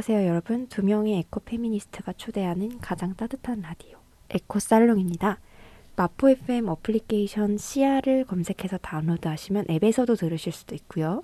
안녕하세요, 0.00 0.30
여러분. 0.30 0.66
두 0.68 0.82
명의 0.82 1.18
에코 1.18 1.40
페미니스트가 1.40 2.14
초대하는 2.14 2.78
가장 2.80 3.14
따뜻한 3.16 3.60
라디오 3.60 3.98
에코 4.30 4.58
살롱입니다. 4.58 5.38
마포 5.94 6.30
FM 6.30 6.68
어플리케이션 6.68 7.58
시야를 7.58 8.24
검색해서 8.24 8.78
다운로드 8.78 9.28
하시면 9.28 9.66
앱에서도 9.68 10.14
들으실 10.14 10.54
수도 10.54 10.74
있고요. 10.74 11.22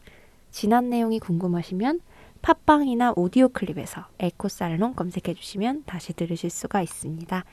지난 0.51 0.91
내용이 0.91 1.21
궁금하시면 1.21 2.03
팟빵이나 2.43 3.15
오디오 3.17 3.49
클립에서 3.49 4.09
에코 4.19 4.49
살롱 4.49 4.93
검색해 4.93 5.33
주시면 5.33 5.85
다시 5.87 6.13
들으실 6.13 6.51
수가 6.51 6.83
있습니다. 6.83 7.45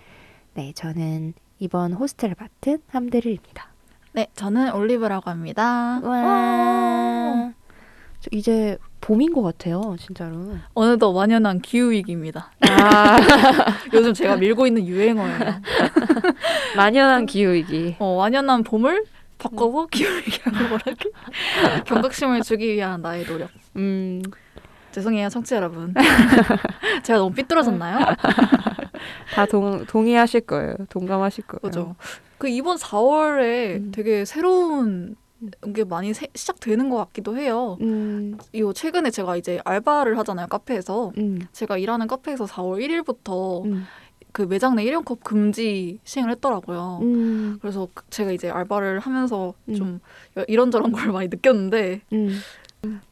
네, 0.55 0.73
저는 0.73 1.35
이번 1.58 1.94
호스트를 1.94 2.35
맡은 2.38 2.80
함드릴입니다. 2.88 3.71
네, 4.11 4.27
저는 4.33 4.73
올리브라고 4.73 5.30
합니다. 5.30 6.02
와. 6.03 7.53
저 8.19 8.30
이제 8.33 8.77
봄인 9.03 9.34
것 9.34 9.41
같아요, 9.41 9.98
진짜로. 9.99 10.55
어느덧 10.73 11.09
완연한 11.09 11.59
기후 11.59 11.91
위기입니다. 11.91 12.52
아, 12.61 13.17
요즘 13.91 14.13
제가 14.13 14.38
밀고 14.38 14.66
있는 14.66 14.88
유행어예요. 14.88 15.39
만연한 16.77 17.25
기후이기. 17.25 17.97
어, 17.99 18.05
완연한 18.05 18.63
봄을 18.63 19.03
바꿔서 19.38 19.88
기후 19.88 20.09
위기라고 20.20 20.58
말하기. 20.58 21.11
경각심을 21.85 22.44
주기 22.44 22.73
위한 22.75 23.02
나의 23.02 23.25
노력. 23.25 23.49
음, 23.75 24.23
죄송해요, 24.91 25.27
청취자 25.27 25.58
여러분. 25.58 25.94
제가 27.03 27.20
너무 27.20 27.35
삐뚤어졌나요? 27.35 28.05
다 29.35 29.45
동, 29.47 29.85
동의하실 29.85 30.42
거예요. 30.42 30.75
동감하실 30.88 31.44
거예요. 31.47 31.59
그죠. 31.61 31.95
그 32.38 32.47
이번 32.47 32.77
4월에 32.77 33.75
음. 33.81 33.92
되게 33.94 34.23
새로운 34.23 35.17
게 35.73 35.83
많이 35.83 36.13
세- 36.13 36.27
시작되는 36.36 36.89
것 36.89 36.97
같기도 36.97 37.38
해요. 37.38 37.77
음, 37.81 38.38
이 38.53 38.63
최근에 38.73 39.09
제가 39.11 39.36
이제 39.38 39.59
알바를 39.66 40.17
하잖아요, 40.19 40.47
카페에서. 40.47 41.11
음, 41.17 41.39
제가 41.52 41.77
일하는 41.77 42.08
카페에서 42.08 42.45
4월 42.45 42.80
1일부터 42.81 43.66
음, 43.66 43.86
그 44.31 44.41
매장 44.44 44.75
내 44.75 44.83
일회용 44.83 45.03
컵 45.03 45.23
금지 45.23 45.99
시행을 46.03 46.31
했더라고요. 46.33 46.99
음, 47.02 47.58
그래서 47.61 47.88
그- 47.94 48.03
제가 48.09 48.31
이제 48.31 48.49
알바를 48.49 48.99
하면서 48.99 49.53
음. 49.69 49.75
좀 49.75 49.99
이런저런 50.47 50.91
걸 50.91 51.11
많이 51.11 51.27
느꼈는데 51.27 52.02
음. 52.14 52.39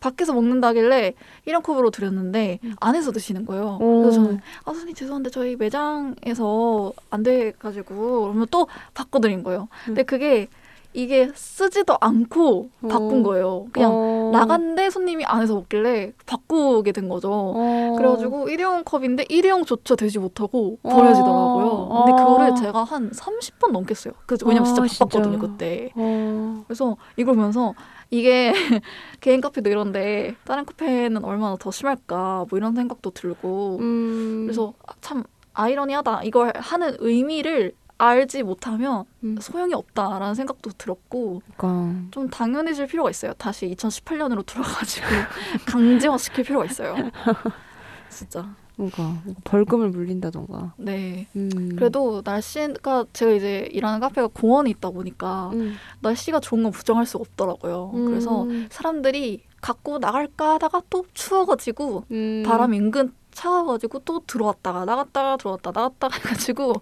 밖에서 0.02 0.34
먹는다길래 0.34 1.14
일회용 1.46 1.62
컵으로 1.62 1.92
드렸는데 1.92 2.60
음. 2.64 2.74
안에서 2.82 3.12
드시는 3.14 3.46
거예요. 3.46 3.78
오. 3.80 4.02
그래서 4.02 4.22
저는 4.24 4.38
아 4.66 4.72
선생님 4.72 4.96
죄송한데 4.96 5.30
저희 5.30 5.56
매장에서 5.56 6.92
안 7.10 7.24
돼가지고 7.24 8.22
그러면 8.24 8.48
또 8.52 8.68
바꿔드린 8.94 9.44
거예요. 9.44 9.68
근데 9.86 10.04
그게 10.04 10.48
이게 10.94 11.30
쓰지도 11.34 11.98
않고 12.02 12.70
바꾼 12.82 13.20
어. 13.20 13.24
거예요. 13.24 13.68
그냥 13.72 13.92
어, 13.94 14.30
나갔는데 14.34 14.90
손님이 14.90 15.24
안에서 15.26 15.56
먹길래 15.56 16.14
바꾸게 16.26 16.92
된 16.92 17.08
거죠. 17.08 17.30
어. 17.32 17.96
그래가지고 17.98 18.50
일회용 18.50 18.84
컵인데 18.84 19.26
일회용조차 19.30 19.96
되지 19.96 20.20
못하고 20.20 20.78
어. 20.84 20.90
버려지더라고요. 20.90 22.06
근데 22.06 22.12
어. 22.12 22.26
그거를 22.26 22.56
제가 22.56 22.84
한 22.84 23.10
30번 23.12 23.72
넘겠어요. 23.72 24.14
그 24.26 24.38
왜냐면 24.46 24.64
아, 24.70 24.74
진짜 24.74 24.82
바빴거든요 25.06 25.40
진짜. 25.40 25.48
그때. 25.48 25.92
어, 25.96 26.64
그래서 26.68 26.98
이걸 27.16 27.36
보면서 27.36 27.74
이게 28.10 28.52
개인 29.22 29.40
카페도 29.40 29.70
이런데 29.70 30.36
다른 30.44 30.66
카페는 30.66 31.24
얼마나 31.24 31.56
더 31.56 31.72
심할까 31.72 32.46
뭐 32.50 32.58
이런 32.60 32.76
생각도 32.76 33.12
들고 33.12 33.78
음, 33.80 34.44
그래서 34.46 34.74
참 35.00 35.24
아이러니하다 35.54 36.24
이걸 36.24 36.54
하는 36.56 36.96
의미를 37.00 37.74
알지 38.02 38.42
못하면 38.42 39.06
음. 39.24 39.38
소용이 39.40 39.76
없다라는 39.76 40.34
생각도 40.34 40.72
들었고 40.72 41.44
그러니까 41.56 42.02
좀 42.10 42.28
당연해질 42.30 42.88
필요가 42.88 43.12
있어요. 43.12 43.34
다시 43.34 43.68
2018년으로 43.76 44.44
돌아가지고 44.44 45.06
강제화 45.70 46.18
시킬 46.18 46.44
필요가 46.44 46.66
있어요. 46.66 46.96
진짜. 48.10 48.56
뭔가 48.76 49.22
벌금을 49.44 49.90
물린다던가. 49.90 50.74
네. 50.78 51.28
음. 51.36 51.76
그래도 51.76 52.24
날씨가 52.26 53.06
제가 53.14 53.32
이제 53.34 53.70
일하는 53.72 54.00
카페가 54.00 54.30
공원에 54.34 54.72
있다 54.72 54.90
보니까 54.90 55.52
음. 55.54 55.76
날씨가 56.00 56.40
좋은 56.40 56.64
건 56.64 56.72
부정할 56.72 57.06
수가 57.06 57.22
없더라고요. 57.22 57.92
음. 57.94 58.06
그래서 58.08 58.48
사람들이 58.72 59.44
갖고 59.62 60.00
나갈까 60.00 60.56
하다가 60.56 60.82
또 60.90 61.06
추워가지고 61.14 62.06
음. 62.10 62.44
바람이 62.48 62.80
은근 62.80 63.14
차가가지고 63.32 64.00
또 64.00 64.22
들어왔다가 64.26 64.86
나갔다가 64.86 65.38
들어왔다 65.38 65.72
나갔다가 65.74 66.16
해가지고 66.18 66.74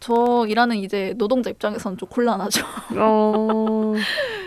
저 0.00 0.46
일하는 0.48 0.76
이제 0.76 1.14
노동자 1.18 1.50
입장에서는 1.50 1.98
좀 1.98 2.08
곤란하죠. 2.08 2.64
어, 2.96 3.94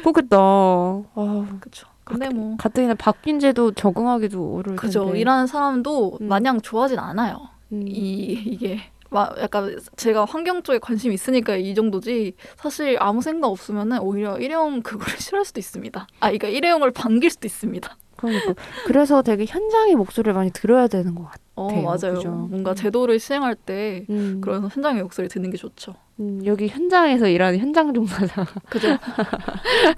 그렇겠다. 0.02 0.38
아, 0.38 1.58
그렇죠. 1.59 1.88
근데 2.04 2.30
뭐 2.30 2.56
가뜩이나 2.58 2.96
바뀐 2.96 3.40
제도 3.40 3.72
적응하기도 3.72 4.56
어려울 4.58 4.76
그죠. 4.76 5.06
텐데. 5.06 5.20
일하는 5.20 5.48
사람도 5.48 6.18
음. 6.22 6.28
마냥 6.28 6.59
좋아하진 6.62 7.00
않아요. 7.00 7.48
음. 7.72 7.88
이 7.88 8.34
이게 8.46 8.80
막 9.10 9.36
약간 9.40 9.78
제가 9.96 10.25
환경 10.25 10.64
쪽에 10.64 10.80
관심이 10.80 11.14
있으니까 11.14 11.56
이 11.56 11.74
정도지 11.75 12.34
사실 12.58 12.98
아무 13.00 13.22
생각 13.22 13.48
없으면은 13.48 14.00
오히려 14.00 14.38
일회용 14.38 14.81
그거를 14.81 15.16
싫어할 15.20 15.46
수도 15.46 15.60
있습니다. 15.60 16.08
아, 16.20 16.25
그러니까 16.28 16.48
일회용을 16.50 16.92
반길 16.92 17.30
수도 17.30 17.48
있습니다. 17.48 17.96
그러니까 18.16 18.53
그래서 18.85 19.22
되게 19.22 19.46
현장의 19.46 19.96
목소리를 19.96 20.34
많이 20.34 20.51
들어야 20.51 20.88
되는 20.88 21.16
것 21.16 21.25
같아. 21.25 21.38
어 21.56 21.68
돼요. 21.68 21.84
맞아요. 21.84 22.16
그죠. 22.16 22.31
뭔가 22.31 22.72
음. 22.72 22.75
제도를 22.75 23.19
시행할 23.19 23.56
때 23.56 24.06
음. 24.09 24.41
그런 24.41 24.69
현장의 24.69 25.03
목소리 25.03 25.28
듣는 25.28 25.51
게 25.51 25.57
좋죠. 25.57 25.96
음, 26.19 26.41
여기 26.46 26.68
현장에서 26.68 27.28
일하는 27.28 27.59
현장 27.59 27.94
종사자. 27.94 28.46
그죠? 28.69 28.88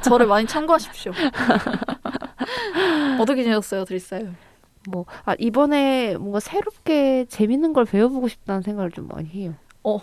저를 0.02 0.28
많이 0.28 0.48
참고하십시오. 0.48 1.12
어떻게 3.20 3.44
지내셨어요, 3.44 3.86
드리사요? 3.86 4.34
뭐, 4.90 5.06
아, 5.24 5.36
이번에 5.40 6.16
뭔가 6.18 6.40
새롭게 6.40 7.26
재밌는 7.28 7.74
걸 7.74 7.86
배워보고 7.86 8.28
싶다는 8.28 8.62
생각을 8.62 8.92
좀 8.92 9.08
많이 9.08 9.30
해요. 9.30 9.54
어, 9.84 10.00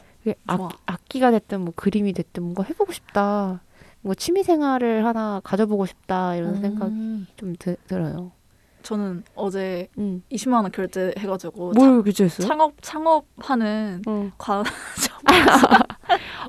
악기가 0.86 1.30
됐든 1.30 1.60
뭐 1.60 1.72
그림이 1.74 2.12
됐든 2.12 2.42
뭔가 2.42 2.62
해보고 2.62 2.92
싶다. 2.92 3.60
뭔가 4.02 4.14
취미 4.18 4.42
생활을 4.42 5.04
하나 5.06 5.40
가져보고 5.44 5.86
싶다 5.86 6.34
이런 6.36 6.60
생각이 6.60 6.90
음, 6.92 7.26
좀 7.36 7.54
드, 7.56 7.76
들어요. 7.86 8.32
저는 8.82 9.22
어제 9.36 9.86
음. 9.98 10.24
20만 10.32 10.54
원 10.62 10.72
결제해가지고 10.72 11.72
뭘 11.76 12.02
규제했어요? 12.02 12.46
창업 12.48 12.72
창업하는 12.82 14.02
어. 14.08 14.30
관 14.38 14.64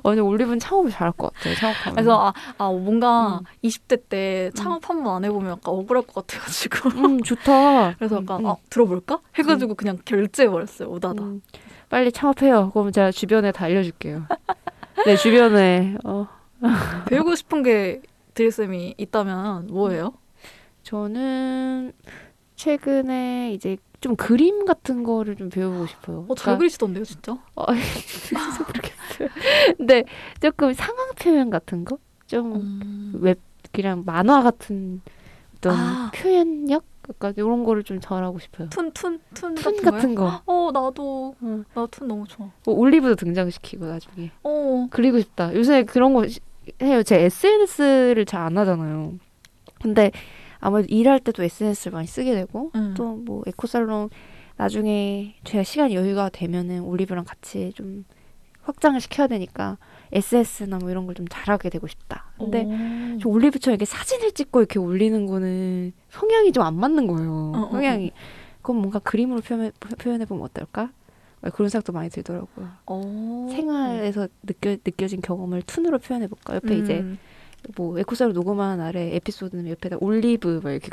어, 0.02 0.08
근데 0.10 0.20
올리브는 0.20 0.58
창업을 0.58 0.90
잘할 0.90 1.12
것 1.12 1.32
같아요. 1.32 1.54
창업하면. 1.54 1.94
그래서 1.94 2.26
아, 2.26 2.32
아 2.58 2.68
뭔가 2.70 3.38
음. 3.38 3.44
20대 3.62 4.08
때 4.08 4.50
창업 4.54 4.88
한 4.90 5.02
번 5.04 5.14
안 5.16 5.24
해보면 5.24 5.52
약간 5.52 5.74
억울할 5.74 6.02
것 6.02 6.26
같아가지고 6.26 6.88
음, 6.90 7.22
좋다. 7.22 7.94
그래서 7.98 8.18
음, 8.18 8.22
약간 8.24 8.40
음. 8.40 8.46
아 8.46 8.56
들어볼까 8.68 9.20
해가지고 9.36 9.74
그냥 9.76 9.98
결제해버렸어요 10.04 10.88
오다다 10.88 11.22
음, 11.22 11.40
빨리 11.88 12.10
창업해요. 12.10 12.70
그럼 12.72 12.90
제가 12.90 13.12
주변에 13.12 13.52
다 13.52 13.66
알려줄게요. 13.66 14.24
네, 15.06 15.16
주변에. 15.16 15.96
어, 16.04 16.26
배우고 17.08 17.34
싶은 17.34 17.62
게 17.62 18.00
드리쌤이 18.34 18.94
있다면 18.98 19.68
뭐예요? 19.68 20.12
저는 20.82 21.92
최근에 22.56 23.52
이제 23.52 23.76
좀 24.00 24.16
그림 24.16 24.64
같은 24.66 25.02
거를 25.02 25.34
좀 25.36 25.48
배워보고 25.48 25.86
싶어요. 25.86 26.26
어 26.28 26.34
잘 26.34 26.44
그러니까 26.44 26.58
그리시던데요 26.58 27.04
진짜? 27.04 27.32
어, 27.56 27.64
그래서 27.66 28.64
모르겠어요. 28.66 29.28
근데 29.78 30.04
조금 30.40 30.72
상황 30.74 31.08
표현 31.18 31.50
같은 31.50 31.84
거? 31.84 31.98
좀 32.26 32.54
음. 32.56 33.12
웹, 33.20 33.40
그냥 33.72 34.02
만화 34.04 34.42
같은 34.42 35.00
어떤 35.56 35.74
아. 35.76 36.10
표현력? 36.14 36.84
약간 37.08 37.34
이런 37.36 37.64
거를 37.64 37.82
좀 37.82 38.00
잘하고 38.00 38.38
싶어요. 38.38 38.68
툰 38.70 38.90
툰 38.92 39.20
툰 39.34 39.54
툰 39.54 39.76
같은 39.76 39.82
같은 39.90 40.14
거. 40.14 40.42
어 40.46 40.70
나도 40.72 41.34
어. 41.38 41.62
나툰 41.74 42.08
너무 42.08 42.26
좋아. 42.26 42.48
뭐 42.64 42.74
올리브도 42.74 43.14
등장시키고 43.16 43.84
나중에. 43.86 44.30
어 44.42 44.86
그리고 44.90 45.18
싶다. 45.20 45.54
요새 45.54 45.82
그런 45.84 46.14
거 46.14 46.26
시- 46.26 46.40
해요. 46.82 47.02
제 47.02 47.22
SNS를 47.24 48.24
잘 48.26 48.42
안 48.42 48.56
하잖아요. 48.58 49.14
근데 49.80 50.10
아무래도 50.60 50.88
일할 50.90 51.20
때도 51.20 51.42
SNS를 51.42 51.92
많이 51.92 52.06
쓰게 52.06 52.34
되고 52.34 52.70
음. 52.74 52.94
또뭐 52.96 53.42
에코살롱 53.46 54.08
나중에 54.56 55.34
제가 55.44 55.62
시간 55.64 55.92
여유가 55.92 56.28
되면은 56.30 56.80
올리브랑 56.82 57.24
같이 57.24 57.72
좀 57.74 58.04
확장을 58.62 58.98
시켜야 59.00 59.26
되니까 59.26 59.76
SNS나 60.12 60.78
뭐 60.78 60.90
이런 60.90 61.04
걸 61.06 61.14
좀 61.14 61.26
잘하게 61.28 61.68
되고 61.70 61.86
싶다. 61.86 62.32
근데 62.38 62.64
오. 62.64 63.18
저 63.20 63.28
올리브처럼 63.28 63.74
이렇게 63.74 63.84
사진을 63.84 64.32
찍고 64.32 64.60
이렇게 64.60 64.78
올리는 64.78 65.26
거는 65.26 65.92
성향이 66.10 66.52
좀 66.52 66.62
안 66.64 66.74
맞는 66.78 67.06
거예요. 67.06 67.52
어, 67.54 67.58
어, 67.66 67.70
성향이. 67.72 68.12
그럼 68.62 68.78
뭔가 68.78 68.98
그림으로 69.00 69.42
표현해, 69.42 69.70
표현해 69.98 70.24
보면 70.24 70.44
어떨까? 70.44 70.90
그런 71.50 71.68
생각도 71.68 71.92
많이 71.92 72.10
들더라고요. 72.10 72.68
어. 72.86 73.48
생활에서 73.50 74.28
느껴, 74.46 74.70
느껴진 74.70 75.20
경험을 75.20 75.62
툰으로 75.62 75.98
표현해 75.98 76.26
볼까? 76.28 76.54
옆에 76.54 76.76
이제 76.76 77.00
음. 77.00 77.18
뭐 77.76 77.98
에코사로 77.98 78.32
녹음하는 78.32 78.78
날에 78.78 79.14
에피소드는 79.16 79.68
옆에다 79.68 79.96
올리브 80.00 80.60
막 80.62 80.70
이렇게 80.70 80.90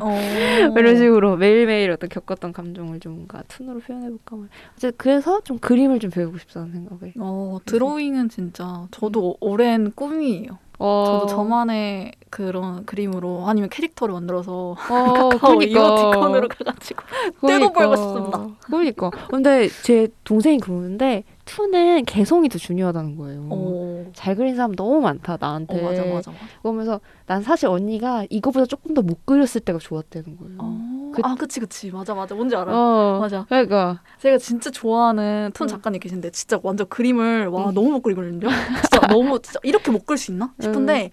어. 0.00 0.10
이런 0.78 0.96
식으로 0.96 1.36
매일매일 1.36 1.90
어떤 1.90 2.08
겪었던 2.08 2.52
감정을 2.52 3.00
좀 3.00 3.12
뭔가 3.14 3.42
툰으로 3.48 3.80
표현해볼까 3.80 4.36
말. 4.36 4.48
어쨌든 4.76 4.92
그래서 4.96 5.40
좀 5.40 5.58
그림을 5.58 5.98
좀 6.00 6.10
배우고 6.10 6.38
싶다는 6.38 6.72
생각을. 6.72 7.12
어, 7.18 7.58
드로잉은 7.64 8.28
진짜 8.28 8.86
저도 8.90 9.36
오랜 9.40 9.92
꿈이에요. 9.92 10.58
어, 10.78 11.04
저도 11.06 11.26
저만의 11.26 12.12
그런 12.28 12.84
그림으로 12.84 13.44
아니면 13.46 13.70
캐릭터를 13.70 14.12
만들어서 14.12 14.72
어, 14.72 14.76
카카오 15.30 15.62
이모티콘으로 15.62 16.48
가가지고 16.48 17.02
떼도 17.46 17.72
벌고 17.72 17.96
싶습니다. 17.96 18.46
그러니까. 18.60 19.10
근데 19.30 19.68
제 19.82 20.08
동생이 20.24 20.58
그러는데 20.58 21.24
투는 21.46 22.04
개성이 22.04 22.48
더 22.50 22.58
중요하다는 22.58 23.16
거예요. 23.16 23.48
어, 23.50 24.10
잘 24.14 24.34
그린 24.34 24.54
사람 24.56 24.74
너무 24.74 25.00
많다 25.00 25.38
나한테. 25.40 25.80
어 25.80 25.82
맞아 25.82 26.04
맞아 26.04 26.30
맞아. 26.32 26.44
그러면서 26.60 27.00
난 27.26 27.42
사실 27.42 27.68
언니가 27.68 28.26
이거보다 28.28 28.66
조금 28.66 28.92
더 28.94 29.00
못 29.02 29.24
그렸을 29.24 29.60
때가 29.62 29.78
좋았다는 29.78 30.36
거예요. 30.36 30.56
어, 30.60 31.12
그- 31.14 31.22
아 31.24 31.34
그치 31.36 31.60
그치 31.60 31.90
맞아 31.92 32.14
맞아 32.14 32.34
뭔지 32.34 32.54
알아. 32.56 32.72
어, 32.74 33.18
맞아. 33.20 33.46
그러니까 33.48 34.02
제가 34.18 34.36
진짜 34.38 34.70
좋아하는 34.70 35.50
툰 35.54 35.66
응. 35.66 35.68
작가님 35.68 36.00
계신데 36.00 36.30
진짜 36.30 36.58
완전 36.62 36.88
그림을 36.88 37.46
와 37.48 37.68
응. 37.68 37.74
너무 37.74 37.90
못 37.92 38.02
그리거든요. 38.02 38.48
진짜 38.82 39.00
너무 39.08 39.40
진짜 39.40 39.60
이렇게 39.62 39.90
못 39.92 40.04
그릴 40.04 40.18
수 40.18 40.32
있나 40.32 40.52
싶은데 40.60 41.10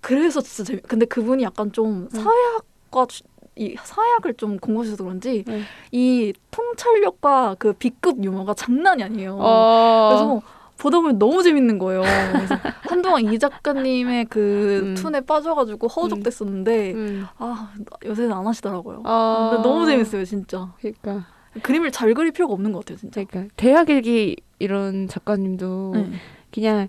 그래서 0.00 0.40
진짜 0.40 0.64
재미. 0.64 0.80
근데 0.82 1.06
그분이 1.06 1.42
약간 1.44 1.70
좀 1.72 2.08
응. 2.12 2.20
사회학과 2.20 3.06
주- 3.06 3.22
이 3.56 3.74
사회학을 3.82 4.34
좀 4.34 4.58
공부하셔서 4.58 5.02
그런지 5.02 5.44
응. 5.48 5.62
이 5.90 6.32
통찰력과 6.50 7.56
그 7.58 7.72
B급 7.72 8.22
유머가 8.22 8.54
장난이 8.54 9.02
아니에요. 9.02 9.36
어, 9.40 10.08
그래서 10.10 10.42
보다 10.76 10.98
보면 10.98 11.18
너무 11.18 11.42
재밌는 11.42 11.78
거예요. 11.78 12.02
그래서 12.32 12.54
한동안 12.82 13.24
이 13.32 13.38
작가님의 13.38 14.26
그 14.26 14.80
음. 14.84 14.94
툰에 14.94 15.22
빠져가지고 15.22 15.88
허우적댔었는데 15.88 16.92
음. 16.92 17.26
아 17.38 17.72
요새는 18.04 18.32
안 18.32 18.46
하시더라고요. 18.46 19.02
어, 19.04 19.60
너무 19.62 19.86
재밌어요 19.86 20.24
진짜. 20.26 20.70
그러니까 20.78 21.26
그림을 21.62 21.90
잘 21.90 22.12
그릴 22.12 22.32
필요가 22.32 22.52
없는 22.52 22.72
것 22.72 22.80
같아요 22.80 22.98
진짜. 22.98 23.24
그러니까 23.24 23.54
대학 23.56 23.88
일기 23.88 24.36
이런 24.58 25.08
작가님도 25.08 25.92
네. 25.94 26.10
그냥 26.52 26.88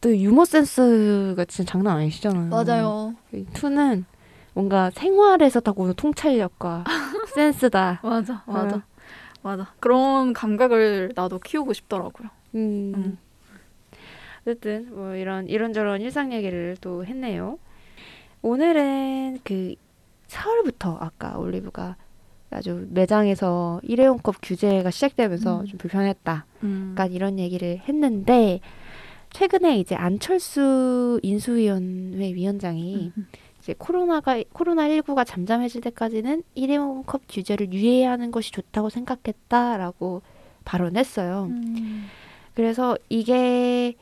또 0.00 0.16
유머 0.16 0.44
센스가 0.44 1.44
진짜 1.46 1.72
장난 1.72 1.96
아니시잖아요. 1.96 2.48
맞아요. 2.50 3.14
투는 3.54 4.04
뭔가 4.54 4.90
생활에서 4.90 5.60
타고오는 5.60 5.94
통찰력과 5.94 6.84
센스다. 7.34 8.00
맞아, 8.02 8.42
맞아, 8.46 8.76
어. 8.76 8.82
맞아. 9.42 9.72
그런 9.80 10.32
감각을 10.32 11.12
나도 11.14 11.38
키우고 11.38 11.72
싶더라고요. 11.72 12.28
음. 12.54 12.92
음. 12.96 13.18
어쨌든 14.42 14.88
뭐 14.94 15.14
이런 15.14 15.48
이런저런 15.48 16.00
일상 16.00 16.32
얘기를 16.32 16.76
또 16.80 17.04
했네요. 17.04 17.58
오늘은 18.42 19.38
그 19.44 19.74
4월부터 20.28 20.96
아까 21.00 21.38
올리브가 21.38 21.96
아주 22.50 22.86
매장에서 22.90 23.80
일회용컵 23.84 24.36
규제가 24.42 24.90
시작되면서 24.90 25.60
음. 25.60 25.66
좀 25.66 25.78
불편했다. 25.78 26.46
음. 26.64 26.88
약간 26.92 27.12
이런 27.12 27.38
얘기를 27.38 27.78
했는데 27.86 28.60
최근에 29.32 29.78
이제 29.78 29.94
안철수 29.94 31.20
인수위원회 31.22 32.32
위원장이 32.34 33.12
음. 33.16 33.26
이제 33.60 33.74
코로나가 33.76 34.42
코로나 34.52 34.88
19가 34.88 35.26
잠잠해질 35.26 35.80
때까지는 35.82 36.42
일회용 36.54 37.02
컵 37.04 37.22
규제를 37.28 37.72
유예하는 37.72 38.30
것이 38.30 38.52
좋다고 38.52 38.88
생각했다라고 38.90 40.22
발언했어요. 40.64 41.48
음. 41.50 42.06
그래서 42.54 42.96
이게 43.08 43.94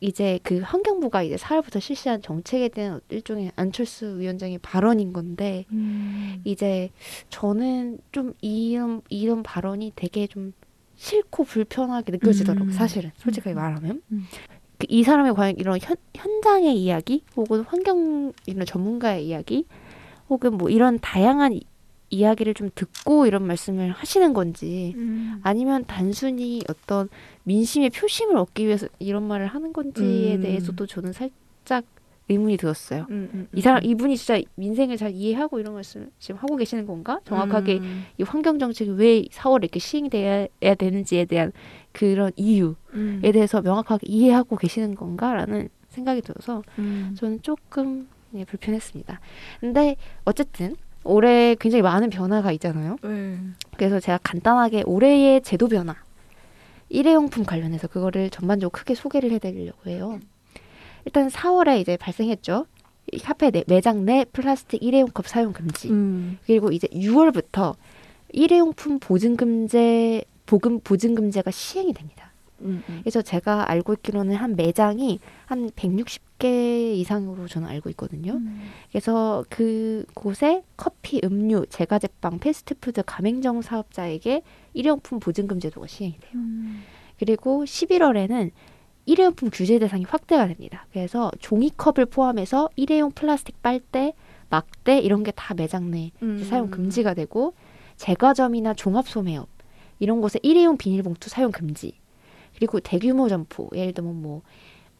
이제 0.00 0.40
그 0.42 0.58
환경부가 0.58 1.22
이제 1.22 1.36
4월부터 1.36 1.80
실시한 1.80 2.22
정책에 2.22 2.68
대한 2.68 3.00
일종의 3.08 3.52
안철수 3.54 4.18
위원장의 4.18 4.58
발언인 4.58 5.12
건데 5.12 5.64
음. 5.70 6.40
이제 6.44 6.90
저는 7.30 7.98
좀 8.10 8.34
이런 8.40 9.02
이런 9.08 9.44
발언이 9.44 9.92
되게 9.94 10.26
좀 10.26 10.52
싫고 10.96 11.44
불편하게 11.44 12.12
느껴지더라고 12.12 12.66
요. 12.66 12.70
음. 12.70 12.72
사실은 12.72 13.12
솔직하게 13.16 13.54
음. 13.54 13.56
말하면 13.56 14.02
음. 14.10 14.26
그 14.30 14.51
이 14.88 15.02
사람의 15.02 15.34
과연 15.34 15.56
이런 15.58 15.78
현, 15.80 15.96
현장의 16.14 16.76
이야기 16.76 17.24
혹은 17.36 17.62
환경 17.62 18.32
이런 18.46 18.66
전문가의 18.66 19.26
이야기 19.26 19.66
혹은 20.28 20.56
뭐 20.56 20.70
이런 20.70 20.98
다양한 21.00 21.52
이, 21.52 21.62
이야기를 22.10 22.54
좀 22.54 22.70
듣고 22.74 23.26
이런 23.26 23.46
말씀을 23.46 23.90
하시는 23.92 24.34
건지 24.34 24.92
음. 24.96 25.40
아니면 25.42 25.84
단순히 25.86 26.62
어떤 26.68 27.08
민심의 27.44 27.90
표심을 27.90 28.36
얻기 28.36 28.66
위해서 28.66 28.86
이런 28.98 29.26
말을 29.26 29.46
하는 29.46 29.72
건지에 29.72 30.36
음. 30.36 30.42
대해서도 30.42 30.86
저는 30.86 31.12
살짝 31.12 31.84
의문이 32.28 32.56
들었어요. 32.56 33.06
음, 33.10 33.28
음, 33.34 33.48
이 33.54 33.60
사람 33.60 33.82
이분이 33.84 34.16
진짜 34.16 34.40
민생을 34.54 34.96
잘 34.96 35.10
이해하고 35.10 35.60
이런 35.60 35.74
말씀 35.74 36.10
지금 36.18 36.40
하고 36.40 36.56
계시는 36.56 36.86
건가? 36.86 37.20
정확하게 37.24 37.78
음. 37.78 38.04
이 38.18 38.22
환경 38.22 38.58
정책이 38.58 38.92
왜 38.92 39.22
4월에 39.24 39.64
이렇게 39.64 39.78
시행돼야 39.78 40.46
되는지에 40.78 41.24
대한 41.26 41.52
그런 41.92 42.32
이유에 42.36 42.74
음. 42.94 43.20
대해서 43.22 43.60
명확하게 43.60 44.06
이해하고 44.06 44.56
계시는 44.56 44.94
건가라는 44.94 45.68
생각이 45.88 46.22
들어서 46.22 46.62
음. 46.78 47.14
저는 47.18 47.42
조금 47.42 48.08
예, 48.34 48.44
불편했습니다. 48.44 49.20
근데 49.60 49.96
어쨌든 50.24 50.76
올해 51.04 51.54
굉장히 51.56 51.82
많은 51.82 52.08
변화가 52.10 52.52
있잖아요. 52.52 52.96
네. 53.02 53.38
그래서 53.76 54.00
제가 54.00 54.18
간단하게 54.22 54.84
올해의 54.86 55.42
제도 55.42 55.68
변화 55.68 55.94
일회용품 56.88 57.44
관련해서 57.44 57.88
그거를 57.88 58.30
전반적으로 58.30 58.70
크게 58.70 58.94
소개를 58.94 59.32
해드리려고 59.32 59.90
해요. 59.90 60.20
일단 61.04 61.28
4월에 61.28 61.80
이제 61.80 61.96
발생했죠. 61.96 62.66
이 63.12 63.18
카페 63.18 63.50
내, 63.50 63.64
매장 63.66 64.04
내 64.04 64.24
플라스틱 64.24 64.82
일회용컵 64.82 65.26
사용 65.26 65.52
금지. 65.52 65.90
음. 65.90 66.38
그리고 66.46 66.70
이제 66.70 66.86
6월부터 66.88 67.74
일회용품 68.32 68.98
보증 69.00 69.36
금제 69.36 70.24
보금 70.46 70.80
보증 70.80 71.14
금제가 71.14 71.50
시행이 71.50 71.92
됩니다. 71.92 72.32
음. 72.62 72.82
음. 72.88 73.00
그래서 73.02 73.22
제가 73.22 73.70
알고 73.70 73.94
있기로는 73.94 74.36
한 74.36 74.56
매장이 74.56 75.18
한 75.46 75.70
160개 75.70 76.94
이상으로 76.96 77.48
저는 77.48 77.68
알고 77.68 77.90
있거든요. 77.90 78.34
음. 78.34 78.70
그래서 78.90 79.44
그 79.48 80.04
곳에 80.14 80.62
커피, 80.76 81.20
음료, 81.24 81.64
제과제빵, 81.66 82.38
패스트푸드 82.38 83.02
가맹점 83.04 83.62
사업자에게 83.62 84.42
일회용품 84.74 85.20
보증 85.20 85.46
금 85.46 85.60
제도가 85.60 85.86
시행이 85.86 86.18
돼요. 86.18 86.32
음. 86.34 86.82
그리고 87.18 87.64
11월에는 87.64 88.50
일회용품 89.06 89.50
규제 89.52 89.78
대상이 89.78 90.04
확대가 90.08 90.46
됩니다. 90.46 90.86
그래서 90.92 91.30
종이컵을 91.40 92.06
포함해서 92.06 92.68
일회용 92.76 93.10
플라스틱 93.10 93.60
빨대, 93.62 94.12
막대 94.50 94.98
이런 94.98 95.22
게 95.22 95.32
다 95.34 95.54
매장 95.54 95.90
내 95.90 96.10
음. 96.22 96.42
사용 96.44 96.70
금지가 96.70 97.14
되고 97.14 97.54
제과점이나 97.96 98.74
종합 98.74 99.08
소매업 99.08 99.48
이런 99.98 100.20
곳에 100.20 100.38
일회용 100.42 100.76
비닐봉투 100.76 101.28
사용 101.30 101.50
금지. 101.52 101.94
그리고 102.56 102.80
대규모 102.80 103.28
점포 103.28 103.68
예를 103.74 103.92
들면 103.92 104.20
뭐 104.22 104.42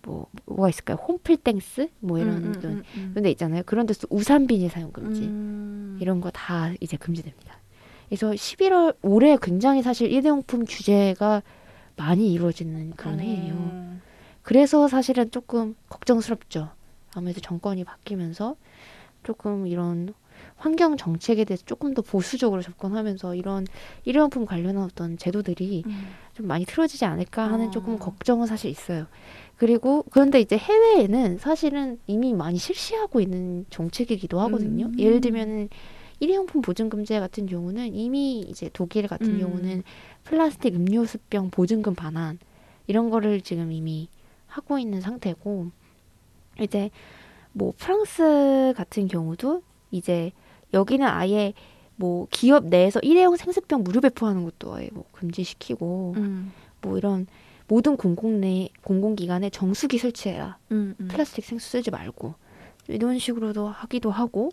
뭐 0.04 0.26
뭐가 0.46 0.68
있을까요? 0.68 0.96
홈플땡스 0.96 1.86
뭐 2.00 2.18
이런 2.18 2.38
음, 2.38 2.52
음, 2.56 2.60
음, 2.64 2.82
음. 2.96 3.08
그런 3.12 3.22
데 3.22 3.30
있잖아요. 3.30 3.62
그런 3.64 3.86
데서 3.86 4.08
우산 4.10 4.48
비닐 4.48 4.68
사용 4.68 4.90
금지. 4.90 5.20
음. 5.22 5.96
이런 6.00 6.20
거 6.20 6.28
다 6.32 6.72
이제 6.80 6.96
금지됩니다. 6.96 7.60
그래서 8.08 8.32
11월 8.32 8.96
올해 9.02 9.36
굉장히 9.40 9.80
사실 9.80 10.10
일회용품 10.10 10.64
규제가 10.64 11.44
많이 11.96 12.32
이루어지는 12.32 12.92
그런 12.92 13.20
해예요. 13.20 13.54
어. 13.56 14.00
그래서 14.42 14.88
사실은 14.88 15.30
조금 15.30 15.74
걱정스럽죠. 15.88 16.70
아무래도 17.14 17.40
정권이 17.40 17.84
바뀌면서 17.84 18.56
조금 19.22 19.66
이런 19.66 20.14
환경 20.56 20.96
정책에 20.96 21.44
대해서 21.44 21.64
조금 21.66 21.94
더 21.94 22.02
보수적으로 22.02 22.62
접근하면서 22.62 23.34
이런 23.34 23.66
일회용품 24.04 24.46
관련한 24.46 24.84
어떤 24.84 25.16
제도들이 25.16 25.84
음. 25.86 26.08
좀 26.34 26.46
많이 26.46 26.64
틀어지지 26.64 27.04
않을까 27.04 27.50
하는 27.50 27.68
어. 27.68 27.70
조금 27.70 27.98
걱정은 27.98 28.46
사실 28.46 28.70
있어요. 28.70 29.06
그리고 29.56 30.04
그런데 30.10 30.40
이제 30.40 30.56
해외에는 30.56 31.38
사실은 31.38 31.98
이미 32.06 32.32
많이 32.34 32.58
실시하고 32.58 33.20
있는 33.20 33.64
정책이기도 33.70 34.40
하거든요. 34.40 34.86
음. 34.86 34.98
예를 34.98 35.20
들면은 35.20 35.68
일회용품 36.22 36.62
보증금제 36.62 37.18
같은 37.18 37.46
경우는 37.46 37.96
이미 37.96 38.38
이제 38.42 38.70
독일 38.72 39.08
같은 39.08 39.26
음. 39.26 39.40
경우는 39.40 39.82
플라스틱 40.22 40.76
음료수병 40.76 41.50
보증금 41.50 41.96
반환 41.96 42.38
이런 42.86 43.10
거를 43.10 43.40
지금 43.40 43.72
이미 43.72 44.08
하고 44.46 44.78
있는 44.78 45.00
상태고 45.00 45.72
이제 46.60 46.90
뭐 47.52 47.74
프랑스 47.76 48.72
같은 48.76 49.08
경우도 49.08 49.64
이제 49.90 50.30
여기는 50.72 51.04
아예 51.04 51.54
뭐 51.96 52.28
기업 52.30 52.66
내에서 52.66 53.00
일회용 53.00 53.34
생수병 53.34 53.82
무료 53.82 54.00
배포하는 54.00 54.44
것도 54.44 54.74
아예 54.74 54.90
뭐 54.92 55.04
금지시키고 55.10 56.14
음. 56.18 56.52
뭐 56.82 56.98
이런 56.98 57.26
모든 57.66 57.96
공공 57.96 58.40
내 58.40 58.68
공공기관에 58.82 59.50
정수기 59.50 59.98
설치해라. 59.98 60.56
음. 60.70 60.94
음. 61.00 61.08
플라스틱 61.08 61.44
생수 61.44 61.68
쓰지 61.68 61.90
말고 61.90 62.34
이런 62.86 63.18
식으로도 63.18 63.66
하기도 63.66 64.12
하고 64.12 64.52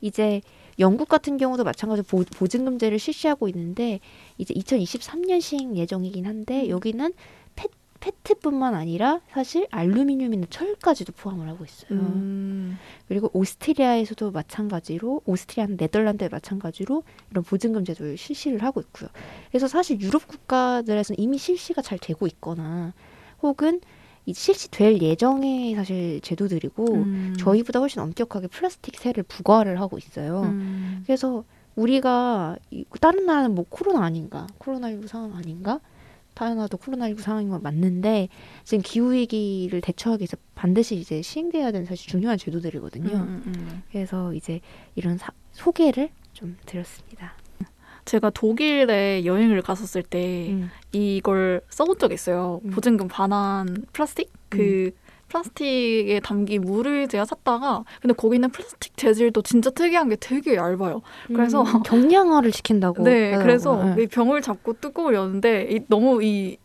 이제 0.00 0.40
영국 0.80 1.08
같은 1.08 1.36
경우도 1.36 1.62
마찬가지로 1.64 2.04
보, 2.04 2.24
보증금제를 2.24 2.98
실시하고 2.98 3.48
있는데 3.48 4.00
이제 4.38 4.52
2023년 4.54 5.40
시행 5.40 5.76
예정이긴 5.76 6.26
한데 6.26 6.64
음. 6.64 6.68
여기는 6.70 7.12
펫 7.54 7.70
페트뿐만 8.00 8.74
아니라 8.74 9.20
사실 9.30 9.66
알루미늄이나 9.70 10.46
철까지도 10.48 11.12
포함을 11.12 11.48
하고 11.48 11.66
있어요. 11.66 11.98
음. 11.98 12.78
그리고 13.08 13.30
오스트리아에서도 13.34 14.30
마찬가지로 14.30 15.20
오스트리아, 15.26 15.66
네덜란드에 15.66 16.30
마찬가지로 16.30 17.02
이런 17.30 17.44
보증금 17.44 17.84
제도를 17.84 18.16
실시를 18.16 18.62
하고 18.62 18.80
있고요. 18.80 19.10
그래서 19.50 19.68
사실 19.68 20.00
유럽 20.00 20.26
국가들에서는 20.26 21.18
이미 21.18 21.36
실시가 21.36 21.82
잘 21.82 21.98
되고 21.98 22.26
있거나 22.26 22.94
혹은 23.42 23.82
이 23.82 23.99
실시될 24.26 25.00
예정의 25.02 25.74
사실 25.74 26.20
제도들이고 26.22 26.94
음. 26.94 27.34
저희보다 27.38 27.80
훨씬 27.80 28.00
엄격하게 28.02 28.46
플라스틱 28.48 28.96
세를 28.96 29.22
부과를 29.24 29.80
하고 29.80 29.98
있어요. 29.98 30.42
음. 30.42 31.02
그래서 31.06 31.44
우리가 31.76 32.56
이- 32.70 32.84
다른 33.00 33.26
나라는 33.26 33.54
뭐 33.54 33.64
코로나 33.68 34.04
아닌가, 34.04 34.46
코로나19 34.58 35.06
상황 35.08 35.34
아닌가? 35.36 35.80
다른 36.34 36.56
나라도 36.56 36.76
코로나19 36.78 37.20
상황인 37.20 37.48
건 37.50 37.62
맞는데 37.62 38.28
지금 38.64 38.82
기후 38.82 39.12
위기를 39.12 39.80
대처하기 39.80 40.22
위해서 40.22 40.36
반드시 40.54 40.96
이제 40.96 41.20
시행돼야 41.22 41.70
되는 41.72 41.86
사실 41.86 42.08
중요한 42.08 42.38
제도들이거든요. 42.38 43.10
음, 43.10 43.42
음, 43.46 43.52
음. 43.56 43.82
그래서 43.90 44.32
이제 44.34 44.60
이런 44.94 45.18
사- 45.18 45.32
소개를 45.52 46.10
좀 46.32 46.56
드렸습니다. 46.66 47.34
제가 48.10 48.30
독일에 48.30 49.24
여행을 49.24 49.62
갔었을 49.62 50.02
때 50.02 50.48
음. 50.50 50.68
이걸 50.90 51.60
써본 51.70 51.96
적이 51.98 52.14
있어요. 52.14 52.60
음. 52.64 52.70
보증금 52.70 53.06
반환 53.06 53.84
플라스틱 53.92 54.32
그 54.48 54.90
플라스틱에 55.28 56.18
담긴 56.18 56.62
물을 56.62 57.06
제가 57.06 57.24
샀다가 57.24 57.84
근데 58.02 58.12
거기는 58.14 58.48
플라스틱 58.50 58.96
재질도 58.96 59.42
진짜 59.42 59.70
특이한 59.70 60.08
게 60.08 60.16
되게 60.16 60.56
얇아요. 60.56 61.02
그래서- 61.28 61.62
음, 61.62 61.82
경량화를 61.84 62.50
시킨다고. 62.50 63.04
네, 63.04 63.36
그래서 63.38 63.74
하더라고요. 63.76 64.02
이 64.02 64.06
병을 64.08 64.42
잡고 64.42 64.72
뚜껑을 64.80 65.14
여는데 65.14 65.68
이, 65.70 65.80
너무 65.86 66.20
이 66.20 66.56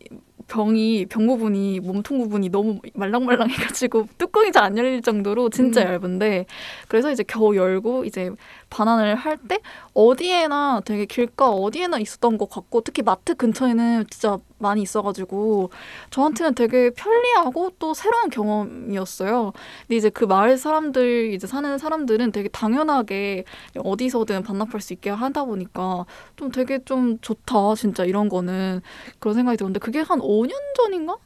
병이 0.47 1.07
병 1.09 1.25
부분이 1.25 1.79
몸통 1.79 2.19
부분이 2.19 2.49
너무 2.49 2.79
말랑말랑해가지고 2.93 4.07
뚜껑이 4.17 4.51
잘 4.51 4.63
안 4.65 4.77
열릴 4.77 5.01
정도로 5.01 5.49
진짜 5.49 5.81
음. 5.81 5.93
얇은데 5.93 6.45
그래서 6.87 7.11
이제 7.11 7.23
겨우 7.23 7.55
열고 7.55 8.05
이제 8.05 8.29
반환을 8.75 9.15
할 9.15 9.37
때 9.47 9.59
어디에나 9.93 10.81
되게 10.85 11.05
길가 11.05 11.49
어디에나 11.49 11.99
있었던 11.99 12.37
것 12.37 12.49
같고 12.49 12.81
특히 12.81 13.01
마트 13.03 13.35
근처에는 13.35 14.05
진짜 14.09 14.37
많이 14.57 14.81
있어가지고 14.81 15.69
저한테는 16.09 16.55
되게 16.55 16.89
편리하고 16.89 17.71
또 17.79 17.93
새로운 17.93 18.29
경험이었어요. 18.29 19.53
근데 19.81 19.95
이제 19.95 20.09
그 20.09 20.25
마을 20.25 20.57
사람들 20.57 21.33
이제 21.33 21.47
사는 21.47 21.77
사람들은 21.77 22.31
되게 22.31 22.49
당연하게 22.49 23.43
어디서든 23.77 24.43
반납할 24.43 24.81
수 24.81 24.93
있게 24.93 25.09
하다 25.09 25.45
보니까 25.45 26.05
좀 26.35 26.51
되게 26.51 26.79
좀 26.83 27.19
좋다 27.19 27.75
진짜 27.75 28.03
이런 28.05 28.29
거는 28.29 28.81
그런 29.19 29.35
생각이 29.35 29.57
들었는데 29.57 29.79
그게 29.79 29.99
한 30.01 30.19
5년 30.19 30.51
전인가? 30.77 31.17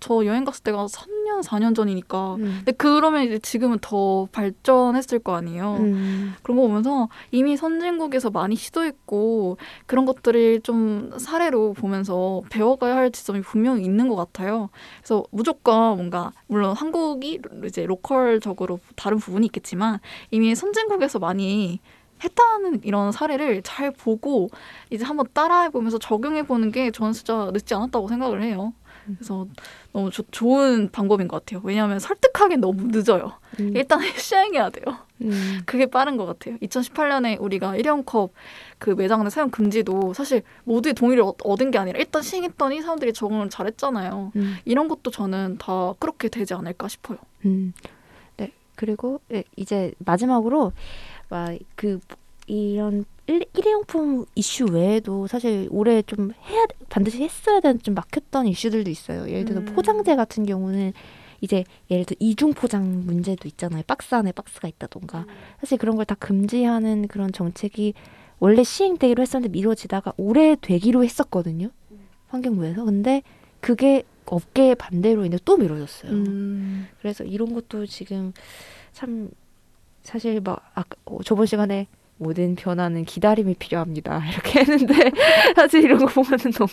저 0.00 0.24
여행 0.24 0.44
갔을 0.44 0.62
때가 0.62 0.86
3년 0.86 1.42
4년 1.42 1.74
전이니까 1.74 2.34
음. 2.36 2.62
근데 2.64 2.72
그러면 2.72 3.24
이제 3.24 3.38
지금은 3.38 3.78
더 3.80 4.28
발전했을 4.32 5.18
거 5.20 5.34
아니에요. 5.34 5.76
음. 5.80 6.34
그런 6.42 6.56
거 6.56 6.66
보면서 6.66 7.08
이미 7.30 7.56
선진국에서 7.56 8.30
많이 8.30 8.56
시도했고 8.56 9.58
그런 9.86 10.04
것들을 10.06 10.60
좀 10.62 11.12
사례로 11.18 11.74
보면서 11.74 12.42
배워가야 12.50 12.96
할 12.96 13.10
지점이 13.10 13.40
분명히 13.40 13.84
있는 13.84 14.08
것 14.08 14.16
같아요. 14.16 14.70
그래서 14.98 15.24
무조건 15.30 15.96
뭔가 15.96 16.32
물론 16.46 16.74
한국이 16.74 17.40
이제 17.64 17.86
로컬적으로 17.86 18.80
다른 18.96 19.18
부분이 19.18 19.46
있겠지만 19.46 19.98
이미 20.30 20.54
선진국에서 20.54 21.18
많이 21.18 21.80
했다는 22.22 22.80
이런 22.84 23.12
사례를 23.12 23.62
잘 23.62 23.90
보고 23.90 24.48
이제 24.90 25.04
한번 25.04 25.26
따라해 25.32 25.70
보면서 25.70 25.98
적용해 25.98 26.44
보는 26.44 26.72
게 26.72 26.90
저는 26.90 27.12
진짜 27.12 27.50
늦지 27.52 27.74
않았다고 27.74 28.08
생각을 28.08 28.42
해요. 28.42 28.72
그래서 29.16 29.46
너무 29.92 30.10
조- 30.10 30.22
좋은 30.30 30.90
방법인 30.90 31.28
것 31.28 31.44
같아요. 31.44 31.60
왜냐하면 31.64 31.98
설득하기엔 31.98 32.60
너무 32.60 32.84
늦어요. 32.88 33.32
음. 33.60 33.72
일단 33.76 33.98
시행해야 34.16 34.70
돼요. 34.70 34.96
음. 35.22 35.60
그게 35.66 35.86
빠른 35.86 36.16
것 36.16 36.26
같아요. 36.26 36.56
2018년에 36.58 37.40
우리가 37.40 37.76
일회용 37.76 38.02
컵 38.04 38.32
그 38.78 38.90
매장 38.90 39.24
내 39.24 39.30
사용 39.30 39.50
금지도 39.50 40.12
사실 40.14 40.42
모두의 40.64 40.94
동의를 40.94 41.22
얻- 41.24 41.36
얻은 41.44 41.70
게 41.70 41.78
아니라 41.78 41.98
일단 41.98 42.22
시행했더니 42.22 42.80
사람들이 42.82 43.12
적응을 43.12 43.50
잘했잖아요. 43.50 44.32
음. 44.36 44.56
이런 44.64 44.88
것도 44.88 45.10
저는 45.10 45.56
다 45.58 45.94
그렇게 45.98 46.28
되지 46.28 46.54
않을까 46.54 46.86
싶어요. 46.88 47.18
음. 47.44 47.72
네. 48.36 48.52
그리고 48.76 49.20
네, 49.28 49.44
이제 49.56 49.92
마지막으로 49.98 50.72
막 51.30 51.58
그 51.74 51.98
이런 52.46 53.04
일, 53.28 53.44
일회용품 53.54 54.24
이슈 54.34 54.64
외에도 54.66 55.26
사실 55.26 55.68
올해 55.70 56.02
좀 56.02 56.32
해야 56.48 56.64
반드시 56.88 57.22
했어야 57.22 57.60
되는 57.60 57.80
좀 57.80 57.94
막혔던 57.94 58.46
이슈들도 58.48 58.90
있어요. 58.90 59.28
예를 59.28 59.44
들어 59.44 59.60
음. 59.60 59.64
포장재 59.66 60.16
같은 60.16 60.46
경우는 60.46 60.92
이제 61.40 61.64
예를 61.90 62.04
들어 62.04 62.16
이중 62.20 62.52
포장 62.54 63.04
문제도 63.06 63.46
있잖아요. 63.46 63.82
박스 63.86 64.14
안에 64.14 64.32
박스가 64.32 64.66
있다던가 64.66 65.26
사실 65.60 65.78
그런 65.78 65.96
걸 65.96 66.04
다 66.04 66.14
금지하는 66.16 67.06
그런 67.06 67.30
정책이 67.32 67.94
원래 68.40 68.64
시행되기로 68.64 69.20
했었는데 69.20 69.52
미뤄지다가 69.52 70.14
올해 70.16 70.56
되기로 70.60 71.04
했었거든요. 71.04 71.68
환경부에서 72.28 72.84
근데 72.84 73.22
그게 73.60 74.04
업계 74.26 74.74
반대로 74.74 75.24
인해 75.24 75.38
또 75.44 75.56
미뤄졌어요. 75.56 76.12
음. 76.12 76.88
그래서 77.00 77.24
이런 77.24 77.52
것도 77.54 77.86
지금 77.86 78.32
참 78.92 79.30
사실 80.02 80.40
막 80.40 80.70
아까 80.74 80.96
어, 81.04 81.22
저번 81.22 81.46
시간에 81.46 81.86
모든 82.18 82.54
변화는 82.56 83.04
기다림이 83.04 83.54
필요합니다 83.54 84.22
이렇게 84.28 84.60
했는데 84.60 84.94
사실 85.56 85.84
이런 85.84 85.98
거 85.98 86.06
보면은 86.06 86.50
너무 86.52 86.68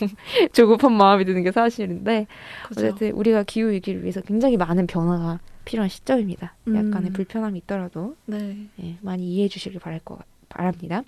조급한 0.52 0.92
마음이 0.92 1.24
드는 1.24 1.42
게 1.42 1.52
사실인데 1.52 2.26
그죠. 2.68 2.86
어쨌든 2.86 3.12
우리가 3.12 3.44
기후 3.44 3.70
위기를 3.70 4.02
위해서 4.02 4.20
굉장히 4.20 4.56
많은 4.56 4.86
변화가 4.86 5.40
필요한 5.64 5.88
시점입니다. 5.88 6.54
약간의 6.68 7.10
음. 7.10 7.12
불편함이 7.12 7.58
있더라도 7.60 8.14
네. 8.26 8.56
예, 8.82 8.96
많이 9.00 9.26
이해해 9.32 9.48
주시길 9.48 9.80
바랄 9.80 9.98
것 10.00 10.18
같- 10.18 10.26
바랍니다. 10.48 11.02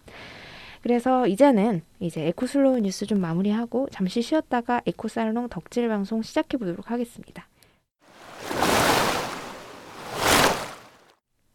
그래서 0.82 1.26
이제는 1.26 1.82
이제 2.00 2.26
에코슬로우 2.28 2.78
뉴스 2.80 3.06
좀 3.06 3.20
마무리하고 3.20 3.88
잠시 3.90 4.22
쉬었다가 4.22 4.80
에코살롱 4.86 5.48
덕질 5.48 5.88
방송 5.88 6.22
시작해 6.22 6.56
보도록 6.56 6.90
하겠습니다. 6.90 7.46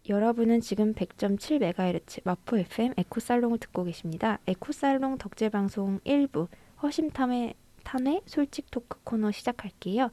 여러분은 0.10 0.60
지금 0.60 0.94
100.7MHz 0.94 2.22
마포 2.26 2.58
FM 2.58 2.94
에코살롱을 2.98 3.58
듣고 3.60 3.86
계십니다. 3.86 4.40
에코살롱 4.48 5.18
덕질 5.18 5.50
방송 5.50 6.00
1부 6.00 6.48
허심탄회 6.82 7.54
탄회 7.84 8.20
솔직 8.26 8.70
토크 8.70 9.00
코너 9.04 9.32
시작할게요. 9.32 10.12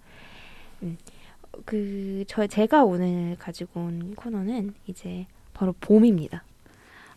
음, 0.82 0.97
그 1.64 2.25
저 2.28 2.47
제가 2.47 2.85
오늘 2.85 3.37
가지고 3.38 3.80
온 3.80 4.14
코너는 4.14 4.75
이제 4.87 5.26
바로 5.54 5.73
봄입니다. 5.80 6.44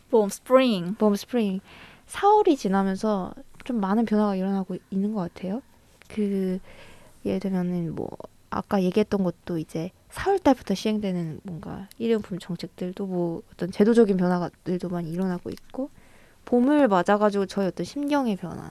봄 0.10 0.30
스프링. 0.30 0.96
봄 0.96 1.16
스프링 1.16 1.60
4월이 2.08 2.58
지나면서 2.58 3.34
좀 3.64 3.80
많은 3.80 4.06
변화가 4.06 4.36
일어나고 4.36 4.78
있는 4.90 5.14
것 5.14 5.22
같아요. 5.34 5.62
그 6.08 6.60
예를 7.26 7.40
들면은 7.40 7.94
뭐 7.94 8.10
아까 8.58 8.82
얘기했던 8.84 9.24
것도 9.24 9.58
이제 9.58 9.92
4월 10.10 10.40
달부터 10.40 10.76
시행되는 10.76 11.42
뭔가 11.44 11.88
일회용품 11.98 12.40
정책들도 12.40 13.06
뭐 13.06 13.42
어떤 13.52 13.72
제도적인 13.72 14.18
변화들도 14.18 14.90
많이 14.90 15.12
일어나고 15.12 15.50
있고 15.50 15.90
봄을 16.46 16.88
맞아가지고 16.88 17.46
저희 17.48 17.68
어떤 17.68 17.86
심경의 17.86 18.36
변화 18.36 18.70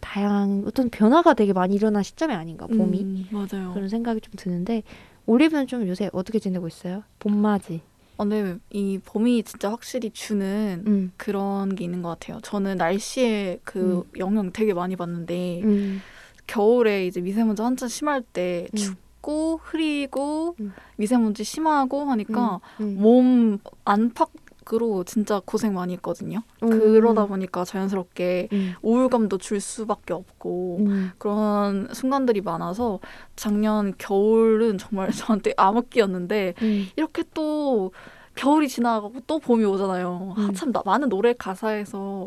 다양한 0.00 0.64
어떤 0.66 0.90
변화가 0.90 1.34
되게 1.34 1.52
많이 1.52 1.74
일어난 1.74 2.02
시점이 2.02 2.34
아닌가 2.34 2.66
봄이 2.66 3.02
음, 3.02 3.28
맞아요. 3.30 3.72
그런 3.74 3.88
생각이 3.88 4.20
좀 4.20 4.32
드는데 4.36 4.82
올리브는 5.26 5.66
좀 5.66 5.86
요새 5.88 6.10
어떻게 6.12 6.38
지내고 6.38 6.68
있어요? 6.68 7.02
봄맞이. 7.18 7.80
어, 8.16 8.24
근데 8.24 8.58
이 8.70 8.98
봄이 9.04 9.42
진짜 9.42 9.70
확실히 9.70 10.10
주는 10.10 10.84
음. 10.86 11.12
그런 11.16 11.74
게 11.74 11.84
있는 11.84 12.02
것 12.02 12.10
같아요. 12.10 12.40
저는 12.42 12.76
날씨에 12.76 13.58
그 13.64 14.04
영향 14.18 14.52
되게 14.52 14.72
많이 14.74 14.94
받는데 14.94 15.62
음. 15.64 16.02
겨울에 16.46 17.06
이제 17.06 17.20
미세먼지 17.20 17.62
한참 17.62 17.88
심할 17.88 18.22
때 18.22 18.66
음. 18.72 18.76
춥고 18.76 19.60
흐리고 19.62 20.56
음. 20.60 20.72
미세먼지 20.96 21.44
심하고 21.44 22.04
하니까 22.04 22.60
음. 22.80 22.96
몸 22.98 23.58
안팎으로 23.84 25.04
진짜 25.04 25.40
고생 25.44 25.74
많이 25.74 25.94
했거든요. 25.94 26.42
음. 26.62 26.70
그러다 26.70 27.26
보니까 27.26 27.64
자연스럽게 27.64 28.48
음. 28.52 28.74
우울감도 28.82 29.38
줄 29.38 29.60
수밖에 29.60 30.12
없고 30.12 30.78
음. 30.80 31.10
그런 31.18 31.88
순간들이 31.92 32.40
많아서 32.40 33.00
작년 33.36 33.94
겨울은 33.98 34.78
정말 34.78 35.10
저한테 35.12 35.54
암흑기였는데 35.56 36.54
음. 36.62 36.86
이렇게 36.96 37.24
또 37.34 37.92
겨울이 38.34 38.68
지나가고 38.68 39.20
또 39.26 39.38
봄이 39.38 39.64
오잖아요. 39.64 40.34
음. 40.36 40.42
한참 40.46 40.72
나- 40.72 40.82
많은 40.84 41.08
노래 41.08 41.32
가사에서 41.34 42.24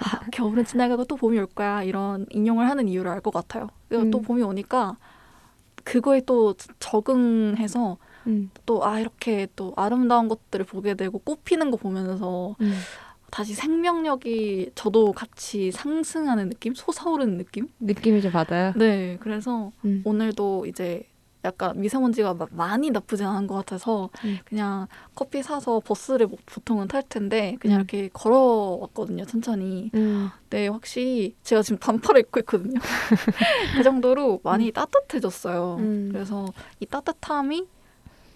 아, 0.00 0.20
겨울은 0.32 0.64
지나가고 0.64 1.04
또 1.04 1.16
봄이 1.16 1.38
올 1.38 1.46
거야 1.46 1.82
이런 1.82 2.26
인용을 2.30 2.68
하는 2.68 2.88
이유를 2.88 3.10
알 3.10 3.20
것 3.20 3.32
같아요. 3.32 3.68
그래서 3.88 4.08
또 4.10 4.18
음. 4.18 4.22
봄이 4.22 4.42
오니까 4.42 4.96
그거에 5.84 6.22
또 6.24 6.54
적응해서 6.80 7.98
음. 8.28 8.50
또아 8.66 9.00
이렇게 9.00 9.48
또 9.56 9.72
아름다운 9.76 10.28
것들을 10.28 10.64
보게 10.64 10.94
되고 10.94 11.18
꽃 11.18 11.44
피는 11.44 11.70
거 11.70 11.76
보면서 11.76 12.56
음. 12.60 12.74
다시 13.30 13.54
생명력이 13.54 14.72
저도 14.74 15.12
같이 15.12 15.70
상승하는 15.70 16.50
느낌, 16.50 16.74
솟아오르는 16.74 17.38
느낌. 17.38 17.66
느낌이 17.80 18.20
좀 18.20 18.30
받아요. 18.30 18.72
네, 18.76 19.16
그래서 19.20 19.72
음. 19.86 20.02
오늘도 20.04 20.66
이제 20.66 21.02
약간 21.44 21.80
미세먼지가 21.80 22.34
마- 22.34 22.46
많이 22.50 22.90
나쁘지 22.90 23.24
않은 23.24 23.46
것 23.48 23.54
같아서 23.56 24.10
음. 24.24 24.38
그냥 24.44 24.86
커피 25.14 25.42
사서 25.42 25.80
버스를 25.80 26.28
뭐 26.28 26.38
보통은 26.46 26.86
탈 26.88 27.02
텐데 27.08 27.56
그냥 27.60 27.78
음. 27.78 27.80
이렇게 27.80 28.08
걸어왔거든요 28.12 29.24
천천히 29.24 29.90
음. 29.94 30.28
네 30.50 30.68
확실히 30.68 31.34
제가 31.42 31.62
지금 31.62 31.78
반팔을 31.78 32.20
입고 32.20 32.40
있거든요 32.40 32.78
그 33.76 33.82
정도로 33.82 34.40
많이 34.44 34.70
따뜻해졌어요 34.70 35.76
음. 35.80 36.10
그래서 36.12 36.46
이 36.78 36.86
따뜻함이 36.86 37.66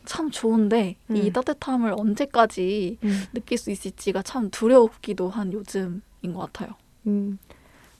참 0.04 0.30
좋은데 0.30 0.96
이 1.10 1.20
음. 1.28 1.32
따뜻함을 1.32 1.94
언제까지 1.96 2.98
음. 3.04 3.22
느낄 3.32 3.58
수 3.58 3.70
있을지가 3.70 4.22
참 4.22 4.50
두렵기도 4.50 5.28
한 5.28 5.52
요즘인 5.52 6.00
것 6.34 6.38
같아요 6.52 6.70
음. 7.06 7.38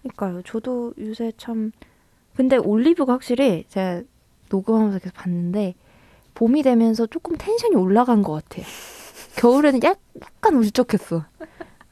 그러니까요. 0.03 0.43
저도 0.43 0.95
요새 0.99 1.33
참 1.37 1.73
근데 2.35 2.57
올리브가 2.57 3.13
확실히 3.15 3.65
제가 3.69 4.03
녹음하면서 4.51 4.99
계속 5.01 5.15
봤는데 5.15 5.75
봄이 6.35 6.63
되면서 6.63 7.07
조금 7.07 7.37
텐션이 7.37 7.77
올라간 7.77 8.23
것 8.23 8.33
같아요. 8.33 8.65
겨울에는 9.37 9.81
약, 9.85 9.99
약간 10.23 10.57
울적했어. 10.57 11.25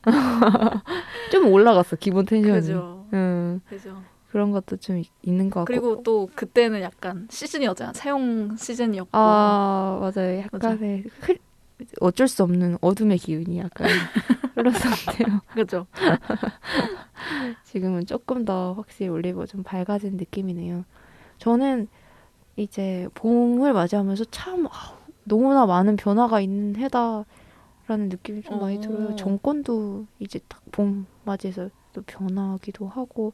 좀 1.33 1.47
올라갔어 1.53 1.97
기본 1.97 2.25
텐션이. 2.27 2.61
그죠 2.61 3.07
음, 3.15 3.61
그죠 3.69 4.03
그런 4.31 4.51
것도 4.51 4.77
좀 4.77 4.99
있- 4.99 5.11
있는 5.23 5.49
것 5.49 5.61
같고. 5.61 5.65
그리고 5.67 6.03
또 6.03 6.29
그때는 6.35 6.81
약간 6.83 7.27
시즌이었잖아요 7.31 7.93
채용 7.93 8.57
시즌이었고 8.57 9.11
아 9.13 9.99
맞아요. 10.01 10.41
약간의 10.53 11.05
흐, 11.21 11.37
어쩔 12.01 12.29
수 12.29 12.43
없는 12.43 12.77
어둠의 12.81 13.19
기운이 13.19 13.59
약간 13.59 13.87
흘렀었는데요. 14.57 15.41
그죠 15.55 15.87
지금은 17.65 18.07
조금 18.07 18.45
더 18.45 18.75
확실히 18.75 19.09
올리브 19.11 19.47
좀 19.47 19.63
밝아진 19.63 20.17
느낌이네요. 20.17 20.85
저는 21.39 21.89
이제 22.57 23.09
봄을 23.15 23.73
맞이하면서 23.73 24.25
참 24.31 24.67
아, 24.67 24.97
너무나 25.25 25.67
많은 25.67 25.97
변화가 25.97 26.41
있는 26.41 26.77
해다라는 26.77 27.25
느낌이 28.11 28.43
좀 28.43 28.59
많이 28.61 28.77
어. 28.77 28.81
들어요. 28.81 29.17
정권도 29.17 30.07
이제 30.19 30.39
딱 30.49 30.61
봄 30.73 31.07
맞이해서 31.25 31.71
또 31.93 32.03
변하기도 32.03 32.89
하고 32.89 33.33